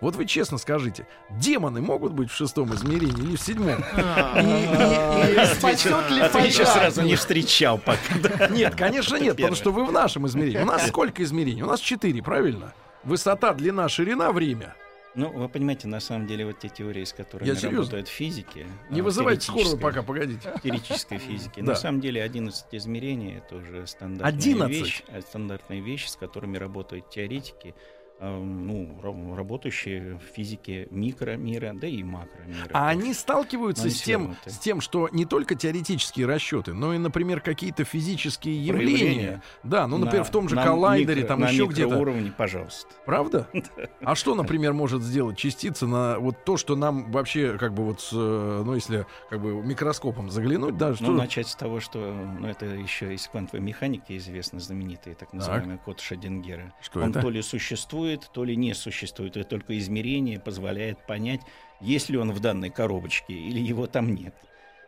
Вот 0.01 0.16
вы 0.16 0.27
честно 0.27 0.59
скажите, 0.59 1.07
демоны 1.31 1.81
могут 1.81 2.12
быть 2.12 2.31
в 2.31 2.35
шестом 2.35 2.75
измерении 2.75 3.23
или 3.23 3.37
в 3.37 3.40
седьмом? 3.40 3.81
И- 3.81 5.55
Спасет 5.55 6.11
ли 6.11 6.21
Отвечу 6.21 6.64
фольга? 6.64 6.71
сразу 6.73 7.03
не 7.03 7.16
встречал 7.16 7.79
пока. 7.79 8.49
Нет, 8.49 8.75
конечно 8.75 9.16
нет, 9.16 9.37
потому 9.37 9.55
что 9.55 9.73
вы 9.73 9.85
в 9.85 9.93
нашем 9.93 10.27
измерении. 10.27 10.59
У 10.59 10.64
нас 10.66 10.87
сколько 10.88 11.23
измерений? 11.23 11.62
У 11.62 11.66
нас 11.66 11.81
четыре, 11.81 12.23
правильно? 12.23 12.73
Высота, 13.05 13.55
длина, 13.55 13.88
ширина, 13.88 14.31
время. 14.33 14.75
Ну, 15.16 15.29
вы 15.31 15.49
понимаете, 15.49 15.88
на 15.88 15.99
самом 15.99 16.29
деле, 16.29 16.47
вот 16.47 16.61
те 16.61 16.69
теории, 16.69 17.03
с 17.03 17.12
которыми 17.12 17.49
Я 17.49 17.57
серьезно. 17.57 17.79
работают 17.79 18.07
физики... 18.09 18.64
Не 18.90 19.01
а, 19.01 19.03
вызывайте 19.03 19.40
скорую 19.43 19.77
пока, 19.77 20.03
погодите. 20.05 20.53
теоретической 20.62 21.19
физики. 21.19 21.59
Да. 21.61 21.73
На 21.73 21.75
самом 21.75 22.01
деле 22.01 22.23
11 22.23 22.66
измерений 22.71 23.38
это 23.38 23.57
уже 23.57 23.88
стандартная 23.88 24.29
11? 24.33 24.71
вещь, 24.71 25.03
а, 25.09 25.21
стандартная 25.21 25.81
вещь, 25.81 26.07
с 26.07 26.14
которыми 26.14 26.59
работают 26.59 27.11
теоретики, 27.11 27.75
а, 27.75 28.00
ну, 28.28 28.98
ра- 29.02 29.37
работающие 29.37 30.16
в 30.16 30.35
физике 30.35 30.87
микромира, 30.90 31.72
да 31.74 31.87
и 31.87 32.02
макромира. 32.02 32.68
А 32.72 32.88
они 32.88 33.14
сталкиваются 33.14 33.88
с 33.90 34.02
тем, 34.02 34.37
с 34.46 34.59
тем, 34.59 34.80
что 34.80 35.09
не 35.12 35.24
только 35.24 35.54
теоретические 35.54 36.26
расчеты, 36.26 36.74
но 36.74 36.92
и, 36.94 36.98
например, 36.98 37.40
какие-то 37.40 37.85
физические 37.85 38.62
явления. 38.64 38.90
Проявления. 38.98 39.42
Да, 39.62 39.87
ну, 39.87 39.96
например, 39.98 40.20
На- 40.22 40.24
в 40.28 40.30
том 40.30 40.48
же 40.48 40.56
коллайдере, 40.56 41.22
микро- 41.22 41.26
там 41.26 41.42
еще 41.44 41.66
где-то. 41.66 41.88
микроуровне, 41.90 42.33
пожалуйста. 42.37 42.88
Правда? 43.06 43.48
А 44.02 44.14
что, 44.14 44.35
например, 44.35 44.72
может 44.72 45.02
сделать 45.02 45.37
частица 45.38 45.87
на 45.87 46.18
вот 46.18 46.44
то, 46.44 46.56
что 46.56 46.74
нам 46.76 47.11
вообще, 47.12 47.56
как 47.59 47.74
бы 47.74 47.85
вот, 47.85 48.06
э, 48.12 48.62
ну, 48.64 48.74
если 48.74 49.06
как 49.28 49.40
бы 49.40 49.52
микроскопом 49.62 50.30
заглянуть, 50.30 50.76
да, 50.76 50.94
что... 50.94 51.04
Ну, 51.06 51.12
начать 51.14 51.48
с 51.48 51.54
того, 51.54 51.80
что 51.80 51.98
ну, 52.38 52.46
это 52.48 52.66
еще 52.66 53.14
из 53.14 53.26
квантовой 53.28 53.61
механики 53.64 54.16
известно, 54.16 54.59
знаменитый 54.59 55.14
так 55.14 55.33
называемый 55.33 55.78
код 55.78 56.00
Шрёдингера. 56.00 56.72
Что 56.80 57.00
Он 57.00 57.11
это? 57.11 57.20
то 57.20 57.30
ли 57.30 57.40
существует, 57.42 58.10
то 58.16 58.44
ли 58.44 58.57
не 58.57 58.75
существует. 58.75 59.37
И 59.37 59.42
только 59.42 59.79
измерение 59.79 60.40
позволяет 60.40 61.07
понять, 61.07 61.40
есть 61.81 62.09
ли 62.09 62.18
он 62.18 62.33
в 62.33 62.40
данной 62.40 62.70
коробочке 62.70 63.35
или 63.35 63.59
его 63.61 63.87
там 63.87 64.14
нет. 64.14 64.35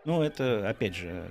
Ну, 0.05 0.21
это, 0.21 0.69
опять 0.69 0.97
же, 0.97 1.31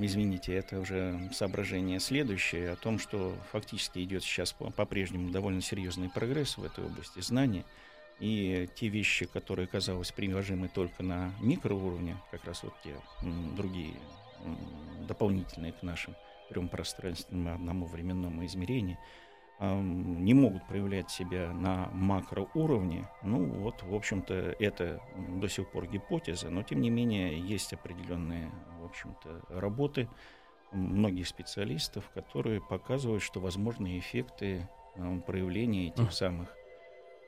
извините, 0.00 0.54
это 0.54 0.78
уже 0.78 1.30
соображение 1.32 1.98
следующее 1.98 2.70
о 2.70 2.76
том, 2.76 3.00
что 3.00 3.34
фактически 3.50 3.98
идет 4.04 4.22
сейчас 4.22 4.52
по- 4.52 4.70
по-прежнему 4.70 5.30
довольно 5.30 5.60
серьезный 5.60 6.08
прогресс 6.08 6.56
в 6.56 6.64
этой 6.64 6.84
области 6.84 7.20
знаний. 7.20 7.64
И 8.20 8.68
те 8.76 8.86
вещи, 8.86 9.26
которые, 9.26 9.66
казалось, 9.66 10.12
приложимы 10.12 10.68
только 10.68 11.02
на 11.02 11.34
микроуровне, 11.40 12.16
как 12.30 12.44
раз 12.44 12.62
вот 12.62 12.74
те 12.84 12.94
другие 13.56 13.94
дополнительные 15.08 15.72
к 15.72 15.82
нашим 15.82 16.14
трем 16.48 16.68
пространственным 16.68 17.54
одному 17.54 17.86
временному 17.86 18.46
измерению, 18.46 18.98
не 19.60 20.34
могут 20.34 20.66
проявлять 20.66 21.10
себя 21.10 21.52
на 21.52 21.88
макроуровне. 21.92 23.08
Ну 23.22 23.44
вот, 23.44 23.82
в 23.82 23.94
общем-то, 23.94 24.56
это 24.58 25.00
до 25.40 25.48
сих 25.48 25.70
пор 25.70 25.86
гипотеза, 25.86 26.50
но 26.50 26.62
тем 26.62 26.80
не 26.80 26.90
менее 26.90 27.38
есть 27.38 27.72
определенные, 27.72 28.50
в 28.80 28.84
общем-то, 28.84 29.42
работы 29.48 30.08
многих 30.72 31.28
специалистов, 31.28 32.10
которые 32.14 32.60
показывают, 32.60 33.22
что 33.22 33.40
возможны 33.40 33.98
эффекты 33.98 34.68
проявления 35.26 35.88
этих 35.88 36.12
самых 36.12 36.54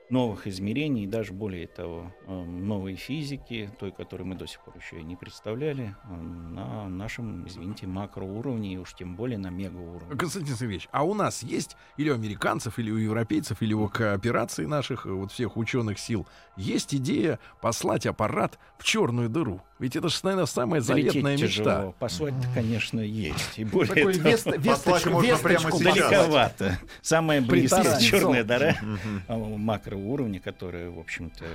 новых 0.09 0.47
измерений, 0.47 1.05
даже 1.05 1.33
более 1.33 1.67
того, 1.67 2.13
ам, 2.27 2.67
новой 2.67 2.95
физики, 2.95 3.69
той, 3.79 3.91
которую 3.91 4.27
мы 4.27 4.35
до 4.35 4.47
сих 4.47 4.61
пор 4.61 4.75
еще 4.77 4.99
и 4.99 5.03
не 5.03 5.15
представляли, 5.15 5.95
ам, 6.03 6.53
на 6.53 6.89
нашем, 6.89 7.47
извините, 7.47 7.87
макроуровне, 7.87 8.73
и 8.73 8.77
уж 8.77 8.93
тем 8.93 9.15
более 9.15 9.37
на 9.37 9.49
мегауровне. 9.49 10.17
Константин 10.17 10.55
Сергеевич, 10.55 10.87
а 10.91 11.03
у 11.03 11.13
нас 11.13 11.43
есть 11.43 11.75
или 11.97 12.09
у 12.09 12.15
американцев, 12.15 12.79
или 12.79 12.91
у 12.91 12.97
европейцев, 12.97 13.61
или 13.61 13.73
у 13.73 13.87
кооперации 13.87 14.65
наших 14.65 15.05
э, 15.05 15.11
вот 15.11 15.31
всех 15.31 15.57
ученых 15.57 15.99
сил 15.99 16.27
есть 16.55 16.95
идея 16.95 17.39
послать 17.61 18.05
аппарат 18.05 18.59
в 18.77 18.83
черную 18.83 19.29
дыру? 19.29 19.61
Ведь 19.79 19.95
это 19.95 20.09
же, 20.09 20.17
наверное, 20.23 20.45
самая 20.47 20.81
Залететь 20.81 21.11
заветная 21.13 21.37
тяжело. 21.37 21.69
мечта. 21.69 21.91
Послать-то, 21.99 22.47
конечно, 22.55 22.99
есть. 22.99 23.59
И 23.59 23.63
более 23.63 23.93
Такой 23.93 24.13
того, 24.15 24.29
вест- 24.29 24.57
весточку, 24.57 25.09
можно 25.11 25.37
прямо 25.37 25.65
весточку 25.69 25.77
сейчас. 25.77 25.93
послать. 25.95 26.09
далековато. 26.09 26.79
Самая 27.03 27.41
близкая 27.41 27.99
черная 27.99 28.43
дыра 28.43 28.75
Мгм. 28.81 29.21
а, 29.27 29.37
макроуровня, 29.37 30.39
которая, 30.39 30.89
в 30.89 30.97
общем-то, 30.99 31.45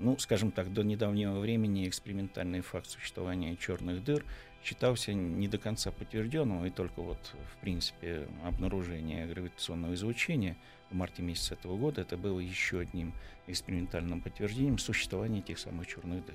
ну, 0.00 0.18
скажем 0.18 0.50
так, 0.50 0.70
до 0.72 0.82
недавнего 0.82 1.40
времени 1.40 1.88
экспериментальный 1.88 2.60
факт 2.60 2.88
существования 2.90 3.56
черных 3.56 4.04
дыр 4.04 4.22
считался 4.62 5.14
не 5.14 5.48
до 5.48 5.56
конца 5.58 5.90
подтвержденным, 5.90 6.66
и 6.66 6.70
только 6.70 7.00
вот, 7.00 7.18
в 7.54 7.60
принципе, 7.62 8.28
обнаружение 8.44 9.26
гравитационного 9.26 9.94
излучения 9.94 10.56
в 10.90 10.94
марте 10.94 11.22
месяца 11.22 11.54
этого 11.54 11.76
года 11.78 12.02
это 12.02 12.18
было 12.18 12.38
еще 12.38 12.80
одним 12.80 13.14
экспериментальным 13.46 14.20
подтверждением 14.20 14.78
существования 14.78 15.38
этих 15.40 15.58
самых 15.58 15.86
черных 15.86 16.24
дыр. 16.26 16.34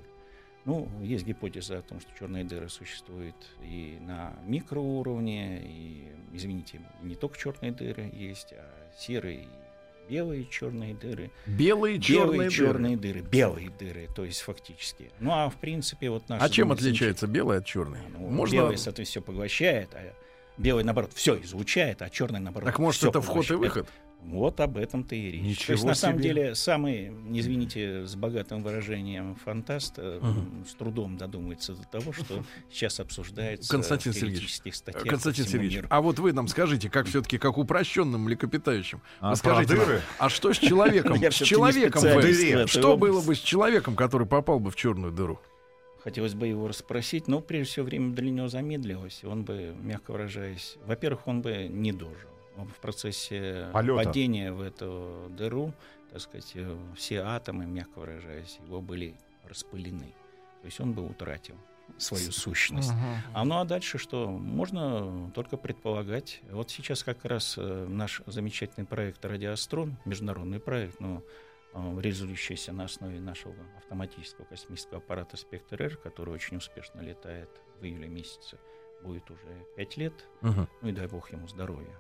Ну, 0.68 0.90
есть 1.02 1.26
гипотеза 1.26 1.78
о 1.78 1.82
том, 1.82 2.02
что 2.02 2.12
черные 2.20 2.44
дыры 2.44 2.68
существуют 2.68 3.38
и 3.64 3.98
на 4.02 4.34
микроуровне, 4.46 5.62
и, 5.64 6.12
извините, 6.34 6.82
не 7.02 7.16
только 7.16 7.40
черные 7.40 7.72
дыры 7.72 8.12
есть, 8.14 8.52
а 8.52 8.70
серые 9.00 9.44
и 9.44 10.10
белые 10.10 10.46
черные 10.46 10.94
дыры. 10.94 11.32
Белые 11.46 12.02
черные 12.02 12.26
белые 12.26 12.50
дыры. 12.50 12.52
черные 12.52 12.98
дыры. 12.98 13.22
Белые 13.22 13.70
дыры, 13.70 14.10
то 14.14 14.26
есть 14.26 14.42
фактически. 14.42 15.10
Ну, 15.22 15.32
а 15.32 15.50
в 15.50 15.56
принципе, 15.56 16.10
вот 16.10 16.28
наши... 16.28 16.44
А 16.44 16.50
чем 16.50 16.74
отличается 16.74 17.28
белое 17.28 17.60
от 17.60 17.66
черной? 17.66 18.02
Ну, 18.10 18.28
Можно... 18.28 18.56
Белый, 18.56 18.78
соответственно, 18.78 19.06
все 19.06 19.22
поглощает, 19.22 19.96
а 19.96 20.14
белый, 20.58 20.84
наоборот, 20.84 21.12
все 21.14 21.42
излучает, 21.42 22.02
а 22.02 22.10
черный, 22.10 22.42
наоборот, 22.42 22.68
Так 22.68 22.78
может 22.80 23.06
это 23.06 23.22
вход 23.22 23.50
и 23.50 23.54
выход? 23.54 23.88
Вот 24.28 24.60
об 24.60 24.78
этом-то 24.78 25.16
и 25.16 25.32
речь. 25.32 25.42
Ничего 25.42 25.66
То 25.68 25.72
есть, 25.74 25.84
на 25.86 25.96
самом 25.96 26.20
деле, 26.20 26.54
самый, 26.54 27.14
извините, 27.32 28.06
с 28.06 28.16
богатым 28.16 28.62
выражением 28.62 29.36
фантаст 29.36 29.98
Мгм. 29.98 30.66
с 30.70 30.74
трудом 30.76 31.18
додумается 31.18 31.74
до 31.74 31.84
того, 31.84 32.12
что 32.12 32.44
сейчас 32.70 33.00
обсуждается 33.00 33.70
Константин 33.72 34.12
в 34.12 34.16
Сергеевич, 34.16 34.40
теоретических 34.40 34.76
статьях 34.76 35.04
Константин 35.08 35.46
по 35.46 35.48
всему 35.50 35.62
Сергеевич, 35.62 35.76
миру. 35.78 35.88
а 35.90 36.02
вот 36.02 36.20
вы 36.20 36.34
нам 36.34 36.48
скажите, 36.50 36.90
как 36.90 37.08
все-таки, 37.08 37.38
как 37.38 37.58
упрощенным 37.58 38.22
млекопитающим, 38.22 39.02
А, 39.22 39.30
вы 39.32 39.36
скажите 39.38 39.76
нам, 39.76 39.88
а 40.20 40.30
что 40.30 40.54
с 40.54 40.58
человеком? 40.58 41.18
С 41.32 41.36
человеком 41.36 42.02
в 42.02 42.06
этой 42.06 42.68
Что 42.68 42.98
было 42.98 43.22
бы 43.22 43.34
с 43.36 43.40
человеком, 43.40 43.96
который 43.96 44.28
попал 44.28 44.60
бы 44.60 44.72
в 44.72 44.76
черную 44.76 45.12
дыру? 45.14 45.40
Хотелось 46.04 46.34
бы 46.36 46.48
его 46.48 46.68
расспросить, 46.68 47.28
но 47.28 47.42
прежде 47.42 47.72
всего 47.72 47.86
время 47.86 48.14
для 48.14 48.30
него 48.30 48.48
замедлилось, 48.48 49.20
и 49.24 49.26
он 49.26 49.44
бы, 49.44 49.76
мягко 49.82 50.12
выражаясь, 50.12 50.78
во-первых, 50.86 51.28
он 51.28 51.42
бы 51.42 51.68
не 51.70 51.92
дожил. 51.92 52.30
В 52.66 52.80
процессе 52.82 53.70
Полёта. 53.74 54.04
падения 54.06 54.52
в 54.52 54.62
эту 54.62 55.28
дыру, 55.30 55.74
так 56.12 56.22
сказать, 56.22 56.52
э, 56.56 56.78
все 56.96 57.20
атомы, 57.22 57.66
мягко 57.66 58.00
выражаясь, 58.00 58.60
его 58.66 58.82
были 58.82 59.16
распылены. 59.44 60.14
То 60.62 60.66
есть 60.66 60.80
он 60.80 60.94
бы 60.94 61.06
утратил 61.06 61.56
свою 61.98 62.32
сущность. 62.32 62.92
А 63.34 63.46
ну 63.46 63.60
а 63.60 63.66
дальше 63.66 63.98
что? 63.98 64.28
Можно 64.30 65.32
только 65.34 65.56
предполагать. 65.58 66.42
Вот 66.52 66.70
сейчас 66.70 67.04
как 67.04 67.24
раз 67.26 67.56
э, 67.58 67.86
наш 67.88 68.22
замечательный 68.26 68.86
проект 68.86 69.24
«Радиоастрон», 69.24 69.96
международный 70.04 70.60
проект, 70.60 71.00
но 71.00 71.24
э, 71.74 72.00
реализующийся 72.02 72.74
на 72.74 72.86
основе 72.86 73.20
нашего 73.22 73.56
автоматического 73.78 74.46
космического 74.46 74.98
аппарата 74.98 75.38
«Спектр-Р», 75.38 75.96
который 75.98 76.34
очень 76.34 76.58
успешно 76.58 77.00
летает 77.02 77.50
в 77.80 77.86
июле 77.86 78.08
месяце, 78.10 78.58
будет 79.04 79.30
уже 79.32 79.66
пять 79.78 79.96
лет, 79.96 80.14
Мгм. 80.42 80.68
ну 80.82 80.90
и 80.90 80.92
дай 80.92 81.08
бог 81.08 81.32
ему 81.32 81.48
здоровья. 81.48 81.98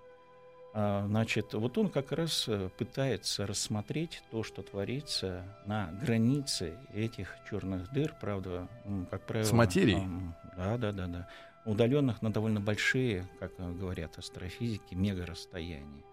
А, 0.79 1.07
Значит, 1.07 1.55
вот 1.55 1.75
он 1.79 1.89
как 1.89 2.11
раз 2.11 2.47
э, 2.47 2.69
пытается 2.77 3.47
рассмотреть 3.47 4.21
то, 4.29 4.43
что 4.43 4.61
творится 4.61 5.43
на 5.65 5.89
границе 6.03 6.77
этих 6.93 7.35
черных 7.49 7.91
дыр, 7.91 8.13
правда, 8.21 8.67
как 9.09 9.25
правило... 9.25 9.47
С 9.47 9.51
материей? 9.53 10.07
Да, 10.55 10.77
да, 10.77 10.91
да, 10.91 11.07
да. 11.07 11.29
Удаленных 11.65 12.21
на 12.21 12.31
довольно 12.31 12.59
большие, 12.59 13.27
как 13.39 13.53
э, 13.57 13.71
говорят 13.71 14.19
астрофизики, 14.19 14.93
мегарасстояния. 14.93 16.03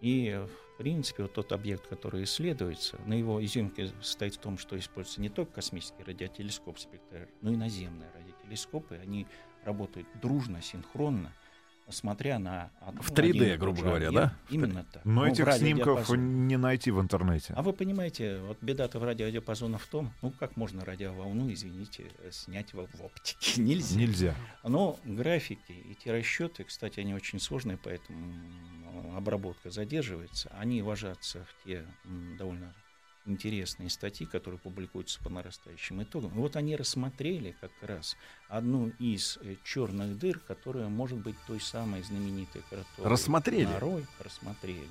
И, 0.00 0.28
э, 0.28 0.46
в 0.46 0.78
принципе, 0.78 1.24
вот 1.24 1.34
тот 1.34 1.52
объект, 1.52 1.86
который 1.86 2.24
исследуется, 2.24 2.98
на 3.04 3.12
его 3.12 3.44
изюмке 3.44 3.88
состоит 4.00 4.36
в 4.36 4.38
том, 4.38 4.56
что 4.56 4.78
используется 4.78 5.20
не 5.20 5.28
только 5.28 5.52
космический 5.52 6.04
радиотелескоп 6.04 6.78
«Спектр», 6.78 7.28
но 7.42 7.52
и 7.52 7.56
наземные 7.56 8.08
радиотелескопы. 8.14 8.94
Они 8.94 9.26
работают 9.62 10.08
дружно, 10.22 10.62
синхронно, 10.62 11.34
смотря 11.88 12.38
на... 12.38 12.70
од- 12.86 12.94
В 13.04 13.10
ну, 13.10 13.16
3D, 13.16 13.28
один 13.30 13.42
и 13.42 13.50
тот 13.50 13.58
грубо 13.60 13.76
же 13.78 13.84
говоря, 13.84 14.08
объект. 14.08 14.24
да? 14.26 14.34
Именно 14.50 14.84
так. 14.92 15.04
Но 15.04 15.12
Ну, 15.24 15.26
этих 15.26 15.52
снимков 15.52 16.08
не 16.10 16.56
найти 16.56 16.90
в 16.90 17.00
интернете. 17.00 17.52
А 17.56 17.62
вы 17.62 17.72
понимаете, 17.72 18.38
вот 18.40 18.58
беда-то 18.60 18.98
в 18.98 19.04
радиодиапазоне 19.04 19.78
в 19.78 19.86
том, 19.86 20.12
ну 20.22 20.30
как 20.30 20.56
можно 20.56 20.84
радиоволну, 20.84 21.52
извините, 21.52 22.04
снять 22.30 22.72
в, 22.74 22.86
в 22.86 23.04
оптике? 23.04 23.60
Нельзя. 23.60 23.98
Нельзя. 23.98 24.34
Но 24.64 24.98
графики 25.04 25.72
и 25.72 25.94
те 25.94 26.12
расчеты, 26.12 26.64
кстати, 26.64 27.00
они 27.00 27.14
очень 27.14 27.38
сложные, 27.40 27.78
поэтому 27.82 28.32
обработка 29.16 29.70
задерживается. 29.70 30.50
Они 30.58 30.82
ложатся 30.82 31.44
в 31.44 31.64
те 31.64 31.84
довольно 32.38 32.72
интересные 33.26 33.90
статьи, 33.90 34.26
которые 34.26 34.58
публикуются 34.58 35.20
по 35.22 35.28
нарастающим 35.28 36.02
итогам. 36.02 36.30
Вот 36.30 36.56
они 36.56 36.76
рассмотрели 36.76 37.56
как 37.60 37.72
раз 37.82 38.16
одну 38.48 38.88
из 38.98 39.38
черных 39.64 40.18
дыр, 40.18 40.38
которая 40.38 40.88
может 40.88 41.18
быть 41.18 41.36
той 41.46 41.60
самой 41.60 42.02
знаменитой 42.02 42.62
кротой. 42.68 43.04
Рассмотрели? 43.04 43.66
Нарой 43.66 44.06
рассмотрели. 44.20 44.88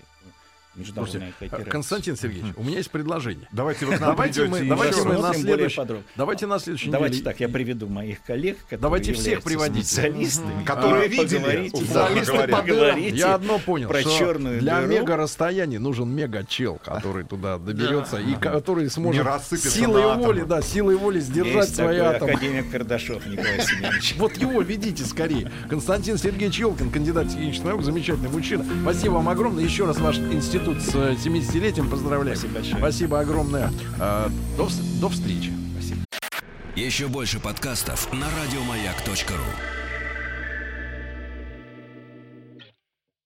Слушайте, 0.75 1.33
кооперация. 1.39 1.71
Константин 1.71 2.17
Сергеевич, 2.17 2.53
у 2.57 2.63
меня 2.63 2.77
есть 2.77 2.91
предложение. 2.91 3.47
Давайте 3.51 3.85
вы 3.85 3.95
к 3.95 3.99
нам 4.01 4.09
Давайте 4.11 4.45
мы- 4.45 4.61
давайте 4.65 5.01
мы 5.03 5.17
на 5.17 5.33
следующий- 5.33 5.75
подробно. 5.77 6.03
Давайте 6.15 6.47
на 6.47 6.59
следующей 6.59 6.89
Давайте 6.89 7.17
неделе... 7.17 7.31
так, 7.31 7.39
я 7.39 7.47
приведу 7.49 7.87
моих 7.87 8.21
коллег, 8.23 8.57
которые 8.63 8.79
Давайте 8.81 9.13
всех 9.13 9.41
приводите. 9.43 9.85
специалистами, 9.85 10.63
Которые 10.65 11.07
видели, 11.07 11.69
поговорите 12.51 13.15
Я 13.17 13.35
одно 13.35 13.59
понял, 13.59 13.87
про 13.87 14.01
что 14.01 14.17
черную 14.17 14.59
для 14.59 14.81
дыру. 14.81 14.91
мега 14.93 15.15
расстояний 15.17 15.77
нужен 15.77 16.09
мега-чел, 16.09 16.79
который 16.83 17.23
туда 17.23 17.57
доберется 17.57 18.17
и 18.17 18.33
который 18.35 18.89
сможет 18.89 19.21
Не 19.21 19.27
рассыпется 19.27 19.69
силой 19.69 20.15
воли, 20.17 20.41
да, 20.43 20.61
силой 20.61 20.95
воли 20.95 21.19
сдержать 21.19 21.65
Есть 21.67 21.75
свои 21.75 21.99
атомы. 21.99 22.31
академик 22.31 22.71
Кардашов 22.71 23.25
Николай 23.27 23.61
Семенович. 23.61 24.15
Вот 24.25 24.37
его 24.37 24.61
видите 24.61 25.03
скорее. 25.05 25.51
Константин 25.69 26.17
Сергеевич 26.17 26.59
Елкин, 26.59 26.89
кандидат 26.89 27.29
технических 27.29 27.65
наук, 27.65 27.83
замечательный 27.83 28.29
мужчина. 28.29 28.65
Спасибо 28.81 29.13
вам 29.13 29.29
огромное. 29.29 29.63
Еще 29.63 29.85
раз 29.85 29.97
ваш 29.99 30.17
институт 30.17 30.64
с 30.73 30.95
э, 30.95 31.13
70-летием 31.13 31.89
поздравляю. 31.89 32.35
Спасибо 32.35 32.55
большое. 32.55 32.77
Спасибо 32.77 33.19
огромное. 33.19 33.71
Э, 33.99 34.29
До, 34.57 34.69
до 34.99 35.09
встречи. 35.09 35.51
Спасибо. 35.73 36.01
Еще 36.75 37.07
больше 37.07 37.39
подкастов 37.39 38.11
на 38.11 38.27
радиомаяк.ру. 38.29 39.84